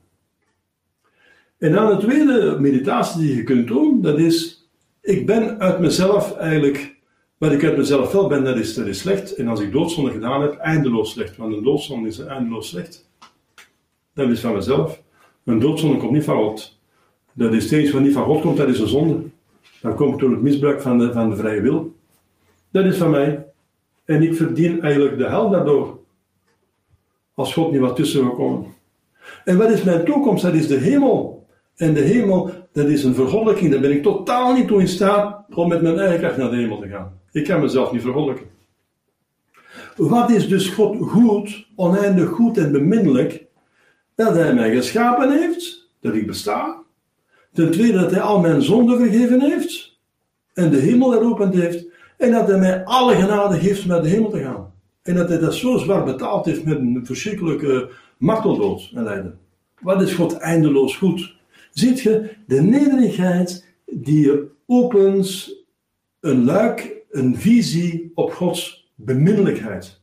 En 1.57 1.71
dan 1.71 1.87
de 1.87 2.05
tweede 2.05 2.57
meditatie 2.59 3.21
die 3.21 3.35
je 3.35 3.43
kunt 3.43 3.67
doen, 3.67 4.01
dat 4.01 4.19
is, 4.19 4.67
ik 5.01 5.25
ben 5.25 5.59
uit 5.59 5.79
mezelf 5.79 6.35
eigenlijk, 6.35 6.95
wat 7.37 7.51
ik 7.51 7.63
uit 7.63 7.77
mezelf 7.77 8.11
wel 8.11 8.27
ben, 8.27 8.43
dat 8.43 8.57
is, 8.57 8.73
dat 8.73 8.85
is 8.85 8.99
slecht. 8.99 9.35
En 9.35 9.47
als 9.47 9.59
ik 9.59 9.71
doodzonde 9.71 10.11
gedaan 10.11 10.41
heb, 10.41 10.57
eindeloos 10.57 11.11
slecht. 11.11 11.37
Want 11.37 11.53
een 11.55 11.63
doodzonde 11.63 12.07
is 12.07 12.19
eindeloos 12.19 12.69
slecht. 12.69 13.09
Dat 14.13 14.29
is 14.29 14.39
van 14.39 14.53
mezelf. 14.53 15.01
Een 15.43 15.59
doodzonde 15.59 15.97
komt 15.97 16.11
niet 16.11 16.23
van 16.23 16.37
God. 16.37 16.79
Dat 17.33 17.53
is 17.53 17.65
steeds 17.65 17.91
wat 17.91 18.01
niet 18.01 18.13
van 18.13 18.23
God 18.23 18.41
komt, 18.41 18.57
dat 18.57 18.67
is 18.67 18.79
een 18.79 18.87
zonde. 18.87 19.21
Dat 19.83 19.95
komt 19.95 20.19
door 20.19 20.31
het 20.31 20.41
misbruik 20.41 20.81
van 20.81 20.97
de, 20.97 21.13
van 21.13 21.29
de 21.29 21.35
vrije 21.35 21.61
wil. 21.61 21.95
Dat 22.71 22.85
is 22.85 22.97
van 22.97 23.11
mij. 23.11 23.45
En 24.05 24.21
ik 24.21 24.35
verdien 24.35 24.81
eigenlijk 24.81 25.17
de 25.17 25.27
hel 25.27 25.49
daardoor 25.49 25.99
als 27.33 27.53
God 27.53 27.71
niet 27.71 27.81
wat 27.81 27.95
tussen 27.95 28.23
wil 28.23 28.35
komen. 28.35 28.73
En 29.45 29.57
wat 29.57 29.69
is 29.69 29.83
mijn 29.83 30.05
toekomst? 30.05 30.43
Dat 30.43 30.53
is 30.53 30.67
de 30.67 30.77
hemel. 30.77 31.47
En 31.75 31.93
de 31.93 32.01
hemel, 32.01 32.51
dat 32.71 32.87
is 32.87 33.03
een 33.03 33.15
vergoddelijking. 33.15 33.71
Daar 33.71 33.81
ben 33.81 33.91
ik 33.91 34.03
totaal 34.03 34.53
niet 34.53 34.67
toe 34.67 34.79
in 34.79 34.87
staat 34.87 35.45
om 35.55 35.67
met 35.67 35.81
mijn 35.81 35.99
eigen 35.99 36.19
kracht 36.19 36.37
naar 36.37 36.49
de 36.49 36.55
hemel 36.55 36.79
te 36.79 36.87
gaan. 36.87 37.19
Ik 37.31 37.45
kan 37.45 37.61
mezelf 37.61 37.91
niet 37.91 38.01
vergoddelijken. 38.01 38.47
Wat 39.95 40.29
is 40.29 40.47
dus 40.47 40.69
God 40.69 40.97
goed, 41.09 41.67
oneindig 41.75 42.29
goed 42.29 42.57
en 42.57 42.71
beminnelijk? 42.71 43.45
Dat 44.15 44.35
Hij 44.35 44.53
mij 44.53 44.75
geschapen 44.75 45.31
heeft, 45.31 45.89
dat 46.01 46.15
ik 46.15 46.27
besta. 46.27 46.83
Ten 47.53 47.71
tweede 47.71 47.97
dat 47.97 48.11
Hij 48.11 48.21
al 48.21 48.39
mijn 48.39 48.61
zonden 48.61 48.97
vergeven 48.97 49.41
heeft 49.41 49.99
en 50.53 50.69
de 50.69 50.77
hemel 50.77 51.13
eropend 51.13 51.53
heeft. 51.53 51.85
En 52.17 52.31
dat 52.31 52.47
Hij 52.47 52.59
mij 52.59 52.83
alle 52.83 53.15
genade 53.15 53.59
geeft 53.59 53.83
om 53.83 53.87
naar 53.87 54.01
de 54.01 54.09
hemel 54.09 54.29
te 54.29 54.39
gaan. 54.39 54.73
En 55.03 55.15
dat 55.15 55.29
hij 55.29 55.39
dat 55.39 55.53
zo 55.53 55.77
zwaar 55.77 56.03
betaald 56.03 56.45
heeft 56.45 56.65
met 56.65 56.77
een 56.77 57.01
verschrikkelijke 57.03 57.89
marteldood 58.17 58.91
en 58.95 59.03
lijden. 59.03 59.39
Wat 59.79 60.01
is 60.01 60.13
God 60.13 60.37
eindeloos 60.37 60.97
goed? 60.97 61.35
Ziet 61.71 62.01
je, 62.01 62.35
de 62.47 62.61
nederigheid 62.61 63.67
die 63.85 64.31
opent 64.65 65.55
een 66.19 66.43
luik, 66.43 66.95
een 67.11 67.37
visie 67.37 68.11
op 68.15 68.31
Gods 68.31 68.91
beminnelijkheid. 68.95 70.01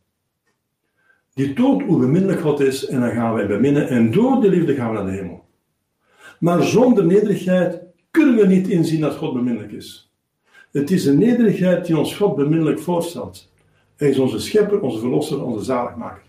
Die 1.35 1.53
toont 1.53 1.83
hoe 1.83 1.99
beminnelijk 1.99 2.41
God 2.41 2.61
is 2.61 2.87
en 2.87 3.01
dan 3.01 3.11
gaan 3.11 3.35
wij 3.35 3.47
beminnen 3.47 3.89
en 3.89 4.11
door 4.11 4.41
de 4.41 4.49
liefde 4.49 4.75
gaan 4.75 4.89
we 4.89 4.95
naar 4.95 5.07
de 5.07 5.13
hemel. 5.13 5.40
Maar 6.41 6.63
zonder 6.63 7.07
nederigheid 7.07 7.81
kunnen 8.11 8.37
we 8.37 8.47
niet 8.47 8.69
inzien 8.69 9.01
dat 9.01 9.17
God 9.17 9.35
beminnelijk 9.35 9.73
is. 9.73 10.13
Het 10.71 10.91
is 10.91 11.07
een 11.07 11.19
nederigheid 11.19 11.87
die 11.87 11.99
ons 11.99 12.17
God 12.17 12.37
beminnelijk 12.37 12.79
voorstelt. 12.79 13.53
Hij 13.97 14.09
is 14.09 14.19
onze 14.19 14.39
schepper, 14.39 14.81
onze 14.81 14.99
verlosser, 14.99 15.45
onze 15.45 15.65
zaligmaker. 15.65 16.23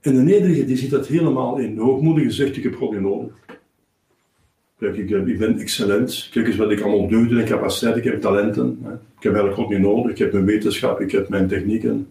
En 0.00 0.14
de 0.14 0.22
nederige 0.22 0.64
die 0.64 0.76
ziet 0.76 0.90
dat 0.90 1.06
helemaal 1.06 1.58
in. 1.58 1.74
De 1.74 1.80
hoogmoedige 1.80 2.30
zegt, 2.30 2.56
ik 2.56 2.62
heb 2.62 2.74
God 2.74 2.92
niet 2.92 3.00
nodig. 3.00 3.32
Kijk, 4.78 4.96
ik, 4.96 5.10
ik, 5.10 5.38
ben 5.38 5.58
excellent. 5.58 6.28
Kijk 6.32 6.46
eens 6.46 6.56
wat 6.56 6.70
ik 6.70 6.80
allemaal 6.80 7.08
doe, 7.08 7.40
ik 7.40 7.48
heb 7.48 7.96
ik 7.96 8.04
heb 8.04 8.20
talenten. 8.20 8.78
Ik 9.16 9.22
heb 9.22 9.32
eigenlijk 9.34 9.54
God 9.54 9.68
niet 9.68 9.78
nodig. 9.78 10.10
Ik 10.10 10.18
heb 10.18 10.32
mijn 10.32 10.44
wetenschap, 10.44 11.00
ik 11.00 11.10
heb 11.10 11.28
mijn 11.28 11.48
technieken. 11.48 12.08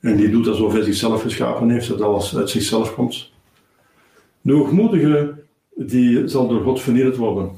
En 0.00 0.16
die 0.16 0.30
doet 0.30 0.46
alsof 0.46 0.72
hij 0.72 0.82
zichzelf 0.82 1.22
geschapen 1.22 1.70
heeft, 1.70 1.88
dat 1.88 2.00
alles 2.00 2.36
uit 2.36 2.50
zichzelf 2.50 2.94
komt. 2.94 3.32
De 4.40 4.52
hoogmoedige, 4.52 5.34
die 5.86 6.28
zal 6.28 6.48
door 6.48 6.62
God 6.62 6.80
vernederd 6.80 7.16
worden. 7.16 7.50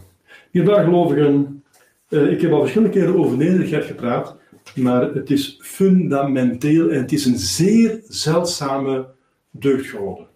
Hierbij 0.51 0.85
gelovigen, 0.85 1.65
eh, 2.09 2.33
ik 2.33 2.41
heb 2.41 2.53
al 2.53 2.61
verschillende 2.61 2.99
keren 2.99 3.19
over 3.19 3.37
nederigheid 3.37 3.85
gepraat, 3.85 4.37
maar 4.75 5.15
het 5.15 5.31
is 5.31 5.59
fundamenteel 5.63 6.91
en 6.91 7.01
het 7.01 7.13
is 7.13 7.25
een 7.25 7.39
zeer 7.39 8.01
zeldzame 8.09 9.07
deugd 9.51 9.87
geworden. 9.87 10.27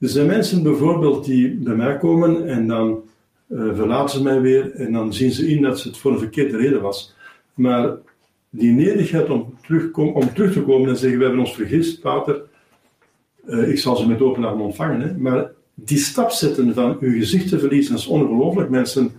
Er 0.00 0.08
zijn 0.08 0.26
mensen 0.26 0.62
bijvoorbeeld 0.62 1.24
die 1.24 1.54
bij 1.54 1.74
mij 1.74 1.96
komen 1.96 2.48
en 2.48 2.66
dan 2.66 3.02
uh, 3.48 3.74
verlaten 3.74 4.16
ze 4.16 4.22
mij 4.22 4.40
weer 4.40 4.74
en 4.74 4.92
dan 4.92 5.14
zien 5.14 5.30
ze 5.30 5.48
in 5.48 5.62
dat 5.62 5.82
het 5.82 5.96
voor 5.96 6.12
een 6.12 6.18
verkeerde 6.18 6.56
reden 6.56 6.80
was. 6.80 7.14
Maar 7.54 7.96
die 8.50 8.72
nederigheid 8.72 9.30
om 9.30 9.54
om 9.94 10.34
terug 10.34 10.52
te 10.52 10.62
komen 10.62 10.88
en 10.88 10.96
zeggen: 10.96 11.18
We 11.18 11.24
hebben 11.24 11.42
ons 11.42 11.54
vergist, 11.54 12.00
Pater, 12.00 12.42
uh, 13.46 13.68
ik 13.68 13.78
zal 13.78 13.96
ze 13.96 14.08
met 14.08 14.20
open 14.20 14.44
armen 14.44 14.64
ontvangen. 14.64 15.20
Maar 15.22 15.50
die 15.84 15.98
stap 15.98 16.30
zetten 16.30 16.74
van 16.74 16.96
uw 17.00 17.18
gezicht 17.18 17.48
te 17.48 17.58
verliezen, 17.58 17.92
dat 17.92 18.00
is 18.00 18.06
ongelooflijk. 18.06 18.70
Mensen, 18.70 19.10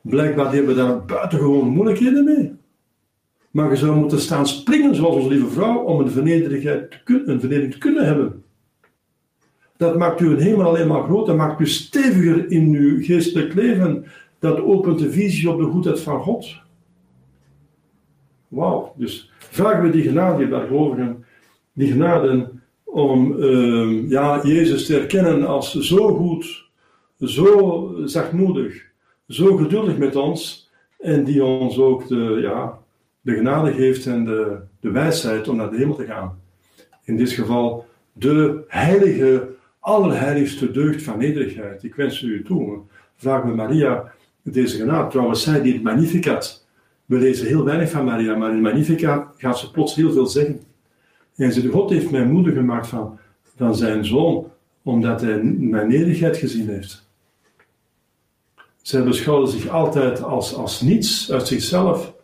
blijkbaar 0.00 0.52
hebben 0.52 0.76
daar 0.76 1.04
buitengewoon 1.04 1.68
moeilijkheden 1.68 2.24
mee. 2.24 2.52
Maar 3.50 3.70
je 3.70 3.76
zou 3.76 3.96
moeten 3.96 4.20
staan 4.20 4.46
springen, 4.46 4.94
zoals 4.94 5.14
onze 5.14 5.28
lieve 5.28 5.50
vrouw, 5.50 5.78
om 5.78 6.00
een, 6.00 6.10
vernederigheid 6.10 6.90
te 6.90 6.96
kunnen, 7.04 7.30
een 7.30 7.40
vernedering 7.40 7.72
te 7.72 7.78
kunnen 7.78 8.04
hebben. 8.04 8.44
Dat 9.76 9.98
maakt 9.98 10.20
u 10.20 10.40
hemel 10.40 10.66
alleen 10.66 10.88
maar 10.88 11.02
groot, 11.02 11.26
dat 11.26 11.36
maakt 11.36 11.60
u 11.60 11.66
steviger 11.66 12.50
in 12.50 12.74
uw 12.74 13.02
geestelijk 13.02 13.54
leven. 13.54 14.04
Dat 14.38 14.60
opent 14.60 14.98
de 14.98 15.10
visie 15.10 15.50
op 15.50 15.58
de 15.58 15.64
goedheid 15.64 16.00
van 16.00 16.20
God. 16.20 16.60
Wauw, 18.48 18.94
dus 18.96 19.30
vragen 19.38 19.82
we 19.82 19.90
die 19.90 20.02
genade, 20.02 20.48
die 20.48 20.58
gelovigen, 20.66 21.24
die 21.72 21.90
genade 21.90 22.51
om 22.92 23.34
uh, 23.38 24.10
ja, 24.10 24.40
Jezus 24.42 24.86
te 24.86 24.98
erkennen 24.98 25.46
als 25.46 25.74
zo 25.74 26.14
goed, 26.14 26.64
zo 27.18 27.92
zachtmoedig, 28.04 28.84
zo 29.28 29.56
geduldig 29.56 29.98
met 29.98 30.16
ons 30.16 30.70
en 30.98 31.24
die 31.24 31.44
ons 31.44 31.78
ook 31.78 32.08
de, 32.08 32.38
ja, 32.42 32.78
de 33.20 33.34
genade 33.34 33.72
geeft 33.72 34.06
en 34.06 34.24
de, 34.24 34.56
de 34.80 34.90
wijsheid 34.90 35.48
om 35.48 35.56
naar 35.56 35.70
de 35.70 35.76
hemel 35.76 35.94
te 35.94 36.04
gaan. 36.04 36.40
In 37.04 37.16
dit 37.16 37.30
geval 37.30 37.86
de 38.12 38.64
heilige, 38.68 39.48
allerheiligste 39.80 40.70
deugd 40.70 41.02
van 41.02 41.18
nederigheid. 41.18 41.82
Ik 41.82 41.94
wens 41.94 42.22
u 42.22 42.42
toe. 42.44 42.78
Vraag 43.16 43.44
me 43.44 43.54
Maria 43.54 44.12
deze 44.42 44.76
genade. 44.76 45.10
Trouwens, 45.10 45.42
zij 45.42 45.62
die 45.62 45.72
het 45.72 45.82
Magnificat. 45.82 46.66
We 47.06 47.18
lezen 47.18 47.46
heel 47.46 47.64
weinig 47.64 47.90
van 47.90 48.04
Maria, 48.04 48.36
maar 48.36 48.50
in 48.50 48.60
Magnificat 48.60 49.26
gaat 49.36 49.58
ze 49.58 49.70
plots 49.70 49.94
heel 49.94 50.12
veel 50.12 50.26
zeggen. 50.26 50.60
En 51.36 51.52
ze, 51.52 51.68
God 51.68 51.90
heeft 51.90 52.10
mij 52.10 52.26
moeder 52.26 52.52
gemaakt 52.52 52.86
van, 52.86 53.18
van 53.56 53.74
zijn 53.74 54.04
zoon, 54.04 54.46
omdat 54.82 55.20
hij 55.20 55.42
mijn 55.42 55.88
nederigheid 55.88 56.36
gezien 56.36 56.68
heeft. 56.68 57.10
Zij 58.82 59.04
beschouwde 59.04 59.50
zich 59.50 59.68
altijd 59.68 60.22
als, 60.22 60.54
als 60.54 60.80
niets 60.80 61.32
uit 61.32 61.46
zichzelf, 61.46 62.14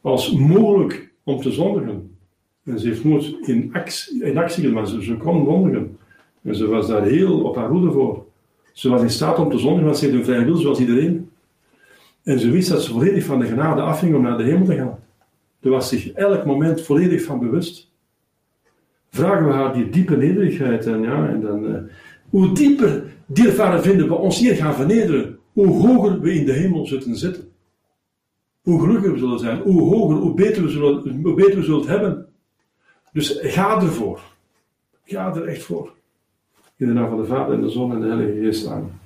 als 0.00 0.32
mogelijk 0.32 1.12
om 1.22 1.40
te 1.40 1.52
zondigen. 1.52 2.16
En 2.64 2.78
ze 2.78 2.88
heeft 2.88 3.04
nooit 3.04 3.36
in 3.46 3.70
actie, 3.72 4.24
in 4.24 4.38
actie 4.38 4.68
maar 4.68 4.86
ze, 4.86 5.02
ze 5.02 5.16
kon 5.16 5.44
zondigen. 5.44 5.98
En 6.42 6.54
ze 6.54 6.66
was 6.66 6.86
daar 6.86 7.02
heel 7.02 7.42
op 7.42 7.56
haar 7.56 7.68
hoede 7.68 7.92
voor. 7.92 8.26
Ze 8.72 8.88
was 8.88 9.02
in 9.02 9.10
staat 9.10 9.38
om 9.38 9.50
te 9.50 9.58
zondigen, 9.58 9.84
want 9.84 9.98
ze 9.98 10.04
heeft 10.04 10.16
een 10.16 10.24
vrije 10.24 10.44
wil 10.44 10.56
zoals 10.56 10.78
iedereen. 10.78 11.30
En 12.22 12.38
ze 12.38 12.50
wist 12.50 12.68
dat 12.68 12.82
ze 12.82 12.92
volledig 12.92 13.24
van 13.24 13.38
de 13.38 13.46
genade 13.46 13.80
afging 13.80 14.14
om 14.14 14.22
naar 14.22 14.38
de 14.38 14.44
hemel 14.44 14.66
te 14.66 14.74
gaan. 14.74 14.98
Ze 15.62 15.68
was 15.68 15.88
zich 15.88 16.12
elk 16.12 16.44
moment 16.44 16.80
volledig 16.82 17.22
van 17.22 17.38
bewust 17.38 17.92
vragen 19.14 19.46
we 19.46 19.52
haar 19.52 19.72
die 19.72 19.88
diepe 19.88 20.16
nederigheid. 20.16 20.86
En, 20.86 21.02
ja, 21.02 21.28
en 21.28 21.40
dan, 21.40 21.64
uh, 21.64 21.76
hoe 22.30 22.54
dieper 22.54 23.04
die 23.26 23.46
ervaren 23.46 23.82
vinden 23.82 24.08
we 24.08 24.14
ons 24.14 24.38
hier 24.38 24.54
gaan 24.54 24.74
vernederen, 24.74 25.38
hoe 25.52 25.66
hoger 25.66 26.20
we 26.20 26.32
in 26.32 26.46
de 26.46 26.52
hemel 26.52 26.86
zullen 26.86 27.16
zitten. 27.16 27.52
Hoe 28.62 28.80
gelukkiger 28.80 29.12
we 29.12 29.18
zullen 29.18 29.38
zijn, 29.38 29.60
hoe 29.60 29.80
hoger, 29.80 30.16
hoe 30.16 30.34
beter 30.34 30.62
we 30.62 30.68
zullen, 30.68 31.20
hoe 31.22 31.34
beter 31.34 31.56
we 31.56 31.64
zullen 31.64 31.88
hebben. 31.88 32.26
Dus 33.12 33.38
ga 33.42 33.80
ervoor. 33.80 34.20
Ga 35.04 35.34
er 35.34 35.46
echt 35.46 35.62
voor. 35.62 35.92
In 36.76 36.86
de 36.86 36.92
naam 36.92 37.08
van 37.08 37.20
de 37.20 37.26
Vader 37.26 37.54
en 37.54 37.60
de 37.60 37.68
Zoon 37.68 37.92
en 37.92 38.00
de 38.00 38.06
Heilige 38.06 38.40
Geest. 38.40 38.66
Amen. 38.66 39.00